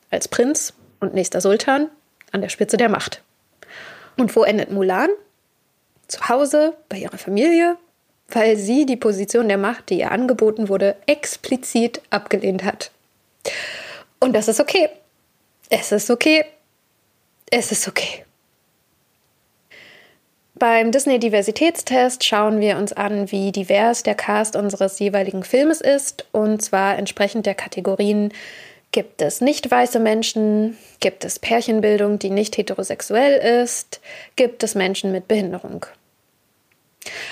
als 0.09 0.27
Prinz 0.27 0.73
und 0.99 1.13
nächster 1.13 1.41
Sultan, 1.41 1.89
an 2.31 2.41
der 2.41 2.49
Spitze 2.49 2.77
der 2.77 2.89
Macht. 2.89 3.21
Und 4.17 4.35
wo 4.35 4.43
endet 4.43 4.71
Mulan? 4.71 5.09
Zu 6.07 6.27
Hause, 6.27 6.75
bei 6.87 6.97
ihrer 6.97 7.17
Familie, 7.17 7.77
weil 8.29 8.57
sie 8.57 8.85
die 8.85 8.97
Position 8.97 9.47
der 9.47 9.57
Macht, 9.57 9.89
die 9.89 9.99
ihr 9.99 10.11
angeboten 10.11 10.69
wurde, 10.69 10.95
explizit 11.05 12.01
abgelehnt 12.09 12.63
hat. 12.63 12.91
Und 14.19 14.33
das 14.33 14.47
ist 14.47 14.59
okay. 14.59 14.89
Es 15.69 15.91
ist 15.91 16.09
okay. 16.09 16.45
Es 17.51 17.71
ist 17.71 17.87
okay. 17.87 18.25
Beim 20.59 20.91
Disney 20.91 21.19
Diversitätstest 21.19 22.25
schauen 22.25 22.59
wir 22.59 22.77
uns 22.77 22.91
an, 22.91 23.31
wie 23.31 23.53
divers 23.53 24.03
der 24.03 24.15
Cast 24.15 24.57
unseres 24.57 24.99
jeweiligen 24.99 25.43
Filmes 25.43 25.79
ist, 25.79 26.25
und 26.33 26.61
zwar 26.61 26.99
entsprechend 26.99 27.45
der 27.45 27.55
Kategorien 27.55 28.33
Gibt 28.91 29.21
es 29.21 29.39
nicht 29.39 29.69
weiße 29.69 29.99
Menschen? 29.99 30.75
Gibt 30.99 31.23
es 31.23 31.37
Pärchenbildung, 31.37 32.17
die 32.17 32.31
nicht 32.31 32.57
heterosexuell 32.57 33.61
ist? 33.63 34.01
Gibt 34.35 34.63
es 34.63 34.73
Menschen 34.73 35.11
mit 35.11 35.27
Behinderung? 35.27 35.85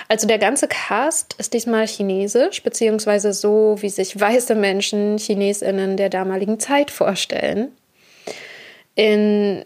Also 0.07 0.27
der 0.27 0.37
ganze 0.37 0.67
Cast 0.67 1.33
ist 1.39 1.53
diesmal 1.53 1.87
chinesisch, 1.87 2.61
beziehungsweise 2.61 3.33
so, 3.33 3.75
wie 3.79 3.89
sich 3.89 4.19
weiße 4.19 4.53
Menschen 4.53 5.17
Chinesinnen 5.17 5.97
der 5.97 6.09
damaligen 6.09 6.59
Zeit 6.59 6.91
vorstellen. 6.91 7.71
In 8.95 9.65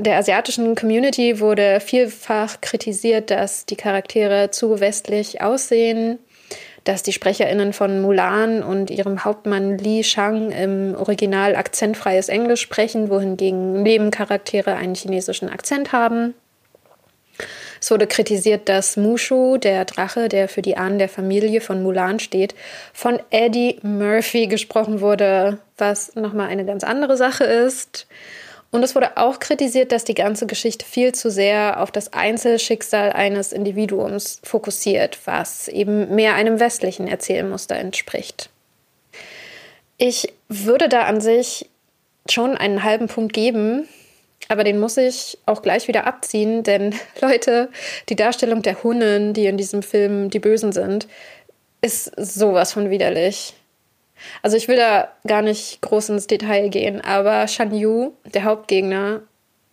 der 0.00 0.16
asiatischen 0.16 0.74
Community 0.74 1.40
wurde 1.40 1.80
vielfach 1.80 2.60
kritisiert, 2.60 3.30
dass 3.30 3.66
die 3.66 3.76
Charaktere 3.76 4.50
zu 4.50 4.80
westlich 4.80 5.42
aussehen, 5.42 6.18
dass 6.84 7.02
die 7.02 7.12
SprecherInnen 7.12 7.72
von 7.72 8.00
Mulan 8.00 8.62
und 8.62 8.90
ihrem 8.90 9.24
Hauptmann 9.24 9.78
Li 9.78 10.02
Shang 10.02 10.50
im 10.50 10.94
Original 10.94 11.54
akzentfreies 11.54 12.28
Englisch 12.28 12.62
sprechen, 12.62 13.10
wohingegen 13.10 13.82
Nebencharaktere 13.82 14.74
einen 14.74 14.94
chinesischen 14.94 15.48
Akzent 15.48 15.92
haben. 15.92 16.34
Es 17.80 17.90
wurde 17.90 18.06
kritisiert, 18.06 18.68
dass 18.68 18.96
Mushu, 18.96 19.56
der 19.56 19.86
Drache, 19.86 20.28
der 20.28 20.48
für 20.48 20.60
die 20.60 20.76
Ahnen 20.76 20.98
der 20.98 21.08
Familie 21.08 21.62
von 21.62 21.82
Mulan 21.82 22.18
steht, 22.18 22.54
von 22.92 23.18
Eddie 23.30 23.78
Murphy 23.82 24.46
gesprochen 24.48 25.00
wurde, 25.00 25.58
was 25.78 26.14
nochmal 26.14 26.48
eine 26.48 26.66
ganz 26.66 26.84
andere 26.84 27.16
Sache 27.16 27.44
ist. 27.44 28.06
Und 28.70 28.84
es 28.84 28.94
wurde 28.94 29.16
auch 29.16 29.40
kritisiert, 29.40 29.90
dass 29.90 30.04
die 30.04 30.14
ganze 30.14 30.46
Geschichte 30.46 30.86
viel 30.86 31.12
zu 31.12 31.30
sehr 31.30 31.80
auf 31.80 31.90
das 31.90 32.12
Einzelschicksal 32.12 33.12
eines 33.12 33.52
Individuums 33.52 34.40
fokussiert, 34.44 35.18
was 35.24 35.66
eben 35.66 36.14
mehr 36.14 36.34
einem 36.34 36.60
westlichen 36.60 37.08
Erzählmuster 37.08 37.76
entspricht. 37.76 38.48
Ich 39.98 40.32
würde 40.48 40.88
da 40.88 41.02
an 41.02 41.20
sich 41.20 41.68
schon 42.28 42.56
einen 42.56 42.84
halben 42.84 43.08
Punkt 43.08 43.32
geben, 43.32 43.88
aber 44.48 44.62
den 44.62 44.78
muss 44.78 44.96
ich 44.96 45.38
auch 45.46 45.62
gleich 45.62 45.88
wieder 45.88 46.06
abziehen, 46.06 46.62
denn 46.64 46.94
Leute, 47.20 47.70
die 48.08 48.16
Darstellung 48.16 48.62
der 48.62 48.82
Hunnen, 48.84 49.34
die 49.34 49.46
in 49.46 49.56
diesem 49.56 49.82
Film 49.82 50.30
die 50.30 50.38
Bösen 50.38 50.70
sind, 50.70 51.08
ist 51.82 52.12
sowas 52.16 52.72
von 52.72 52.90
widerlich. 52.90 53.54
Also 54.42 54.56
ich 54.56 54.68
will 54.68 54.76
da 54.76 55.08
gar 55.26 55.42
nicht 55.42 55.80
groß 55.82 56.10
ins 56.10 56.26
Detail 56.26 56.68
gehen, 56.68 57.00
aber 57.00 57.48
Shan 57.48 57.74
Yu, 57.74 58.12
der 58.24 58.44
Hauptgegner, 58.44 59.22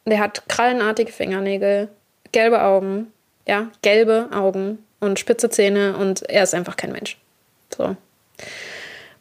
der 0.06 0.20
hat 0.20 0.48
krallenartige 0.48 1.12
Fingernägel, 1.12 1.90
gelbe 2.32 2.62
Augen, 2.62 3.12
ja, 3.48 3.70
gelbe 3.82 4.30
Augen 4.34 4.80
und 5.00 5.20
spitze 5.20 5.50
Zähne 5.50 5.98
und 5.98 6.24
er 6.30 6.44
ist 6.44 6.54
einfach 6.54 6.78
kein 6.78 6.92
Mensch. 6.92 7.18
So. 7.76 7.96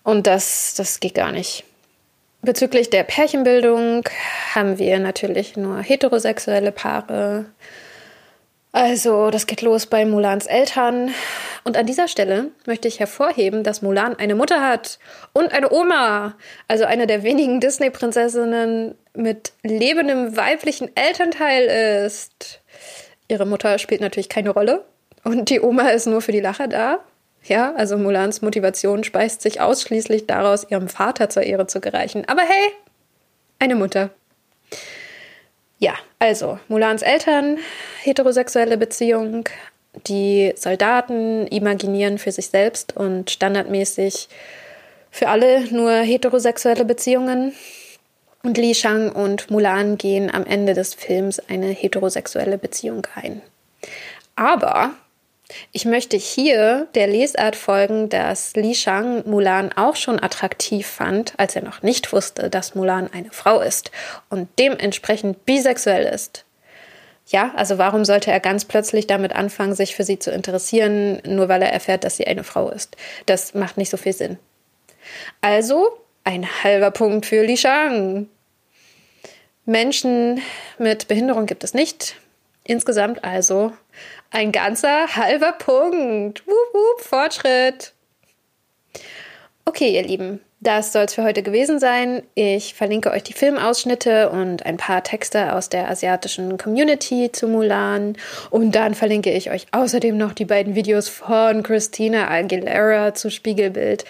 Und 0.03 0.27
das, 0.27 0.75
das 0.77 1.01
geht 1.01 1.15
gar 1.15 1.33
nicht. 1.33 1.65
Bezüglich 2.43 2.91
der 2.91 3.03
Pärchenbildung 3.03 4.09
haben 4.55 4.79
wir 4.79 4.99
natürlich 5.01 5.57
nur 5.57 5.81
heterosexuelle 5.81 6.71
Paare. 6.71 7.47
Also, 8.77 9.31
das 9.31 9.47
geht 9.47 9.63
los 9.63 9.87
bei 9.87 10.05
Mulans 10.05 10.45
Eltern. 10.45 11.09
Und 11.65 11.79
an 11.79 11.87
dieser 11.87 12.09
Stelle 12.09 12.51
möchte 12.67 12.89
ich 12.89 13.01
hervorheben, 13.01 13.65
dass 13.65 13.81
Mulan 13.81 14.17
eine 14.17 14.35
Mutter 14.35 14.61
hat 14.61 14.99
und 15.33 15.55
eine 15.55 15.73
Oma. 15.73 16.35
Also 16.69 16.85
eine 16.85 17.07
der 17.07 17.23
wenigen 17.23 17.59
Disney-Prinzessinnen 17.59 18.95
mit 19.15 19.55
lebendem 19.63 20.37
weiblichen 20.37 20.95
Elternteil 20.95 22.05
ist. 22.05 22.61
Ihre 23.29 23.47
Mutter 23.47 23.79
spielt 23.79 24.03
natürlich 24.03 24.29
keine 24.29 24.51
Rolle. 24.51 24.85
Und 25.25 25.49
die 25.49 25.63
Oma 25.63 25.89
ist 25.89 26.07
nur 26.07 26.21
für 26.21 26.33
die 26.33 26.41
Lacher 26.41 26.69
da. 26.69 26.99
Ja, 27.45 27.73
also 27.77 27.97
Mulans 27.97 28.43
Motivation 28.43 29.05
speist 29.05 29.41
sich 29.41 29.63
ausschließlich 29.63 30.27
daraus, 30.27 30.67
ihrem 30.69 30.89
Vater 30.91 31.31
zur 31.31 31.45
Ehre 31.45 31.67
zu 31.67 31.81
gereichen. 31.81 32.25
Aber 32.27 32.43
hey, 32.43 32.73
eine 33.59 33.75
Mutter. 33.75 34.11
Ja, 35.79 35.95
also 36.19 36.59
Mulans 36.69 37.03
Eltern, 37.03 37.59
heterosexuelle 38.03 38.79
Beziehung, 38.79 39.49
die 40.07 40.53
Soldaten 40.57 41.47
imaginieren 41.47 42.19
für 42.19 42.33
sich 42.33 42.49
selbst 42.49 42.97
und 42.97 43.31
standardmäßig 43.31 44.29
für 45.11 45.29
alle 45.29 45.65
nur 45.73 45.93
heterosexuelle 45.93 46.85
Beziehungen. 46.85 47.53
Und 48.43 48.59
Li 48.59 48.75
Shang 48.75 49.11
und 49.11 49.51
Mulan 49.51 49.99
gehen 49.99 50.33
am 50.33 50.47
Ende 50.47 50.75
des 50.75 50.95
Films 50.95 51.41
eine 51.49 51.69
heterosexuelle 51.69 52.59
Beziehung 52.59 53.07
ein. 53.15 53.43
Aber 54.37 54.93
ich 55.71 55.85
möchte 55.85 56.17
hier 56.17 56.89
der 56.95 57.07
Lesart 57.07 57.55
folgen, 57.55 58.09
dass 58.09 58.55
Li 58.57 58.75
Shang 58.75 59.29
Mulan 59.29 59.73
auch 59.73 59.95
schon 59.95 60.21
attraktiv 60.21 60.87
fand, 60.87 61.35
als 61.37 61.55
er 61.55 61.63
noch 61.63 61.83
nicht 61.83 62.13
wusste, 62.13 62.51
dass 62.51 62.75
Mulan 62.75 63.11
eine 63.13 63.31
Frau 63.31 63.61
ist 63.61 63.93
und 64.29 64.49
dementsprechend 64.59 65.47
bisexuell 65.47 66.05
ist. 66.05 66.45
Ja, 67.29 67.53
also 67.57 67.79
warum 67.79 68.05
sollte 68.05 68.31
er 68.31 68.41
ganz 68.41 68.65
plötzlich 68.65 69.07
damit 69.07 69.35
anfangen, 69.35 69.75
sich 69.75 69.97
für 69.97 70.05
sie 70.05 70.19
zu 70.19 70.31
interessieren, 70.31 71.21
nur 71.27 71.49
weil 71.49 71.63
er 71.63 71.73
erfährt, 71.73 72.05
dass 72.05 72.17
sie 72.17 72.27
eine 72.27 72.45
Frau 72.45 72.71
ist? 72.71 72.97
Das 73.27 73.55
macht 73.55 73.77
nicht 73.77 73.91
so 73.91 73.97
viel 73.97 74.13
Sinn. 74.13 74.39
Also 75.41 75.89
ein 76.25 76.47
halber 76.65 76.91
Punkt 76.91 77.27
für 77.27 77.45
Li 77.45 77.57
Shang. 77.57 78.29
Menschen 79.65 80.41
mit 80.79 81.09
Behinderung 81.09 81.47
gibt 81.47 81.65
es 81.65 81.75
nicht. 81.75 82.17
Insgesamt 82.63 83.25
also 83.25 83.73
ein 84.31 84.53
ganzer 84.53 85.17
halber 85.17 85.53
Punkt. 85.53 86.47
Wup, 86.47 86.75
wup, 86.75 87.01
Fortschritt. 87.01 87.93
Okay, 89.65 89.95
ihr 89.95 90.03
Lieben, 90.03 90.41
das 90.61 90.93
soll 90.93 91.05
es 91.05 91.15
für 91.15 91.23
heute 91.23 91.43
gewesen 91.43 91.79
sein. 91.79 92.23
Ich 92.35 92.75
verlinke 92.75 93.11
euch 93.11 93.23
die 93.23 93.35
Filmausschnitte 93.35 94.31
und 94.31 94.65
ein 94.65 94.79
paar 94.79 95.03
Texte 95.03 95.55
aus 95.55 95.69
der 95.69 95.91
asiatischen 95.91 96.57
Community 96.57 97.31
zu 97.31 97.47
Mulan. 97.47 98.17
Und 98.51 98.73
dann 98.73 98.95
verlinke 98.95 99.33
ich 99.33 99.51
euch 99.51 99.67
außerdem 99.73 100.17
noch 100.17 100.33
die 100.33 100.45
beiden 100.45 100.75
Videos 100.75 101.09
von 101.09 101.63
Christina 101.63 102.31
Aguilera 102.31 103.13
zu 103.15 103.31
Spiegelbild. 103.31 104.05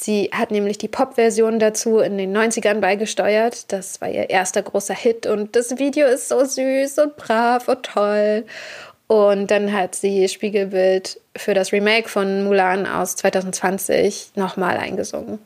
Sie 0.00 0.30
hat 0.32 0.52
nämlich 0.52 0.78
die 0.78 0.86
Pop-Version 0.86 1.58
dazu 1.58 1.98
in 1.98 2.16
den 2.18 2.36
90ern 2.36 2.78
beigesteuert. 2.78 3.72
Das 3.72 4.00
war 4.00 4.08
ihr 4.08 4.30
erster 4.30 4.62
großer 4.62 4.94
Hit 4.94 5.26
und 5.26 5.56
das 5.56 5.78
Video 5.78 6.06
ist 6.06 6.28
so 6.28 6.44
süß 6.44 6.98
und 7.00 7.16
brav 7.16 7.66
und 7.66 7.82
toll. 7.82 8.44
Und 9.08 9.50
dann 9.50 9.72
hat 9.72 9.94
sie 9.94 10.28
Spiegelbild 10.28 11.20
für 11.34 11.54
das 11.54 11.72
Remake 11.72 12.08
von 12.08 12.44
Mulan 12.44 12.86
aus 12.86 13.16
2020 13.16 14.32
nochmal 14.36 14.76
eingesungen. 14.76 15.38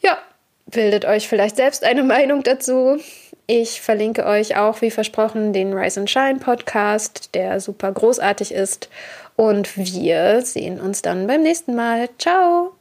Ja, 0.00 0.18
bildet 0.66 1.04
euch 1.04 1.28
vielleicht 1.28 1.56
selbst 1.56 1.84
eine 1.84 2.02
Meinung 2.02 2.42
dazu. 2.42 2.98
Ich 3.46 3.80
verlinke 3.80 4.26
euch 4.26 4.56
auch, 4.56 4.82
wie 4.82 4.90
versprochen, 4.90 5.52
den 5.52 5.72
Rise 5.72 6.00
and 6.00 6.10
Shine 6.10 6.40
Podcast, 6.40 7.32
der 7.34 7.60
super 7.60 7.92
großartig 7.92 8.52
ist. 8.52 8.90
Und 9.36 9.76
wir 9.76 10.42
sehen 10.42 10.80
uns 10.80 11.02
dann 11.02 11.28
beim 11.28 11.42
nächsten 11.42 11.76
Mal. 11.76 12.08
Ciao! 12.18 12.72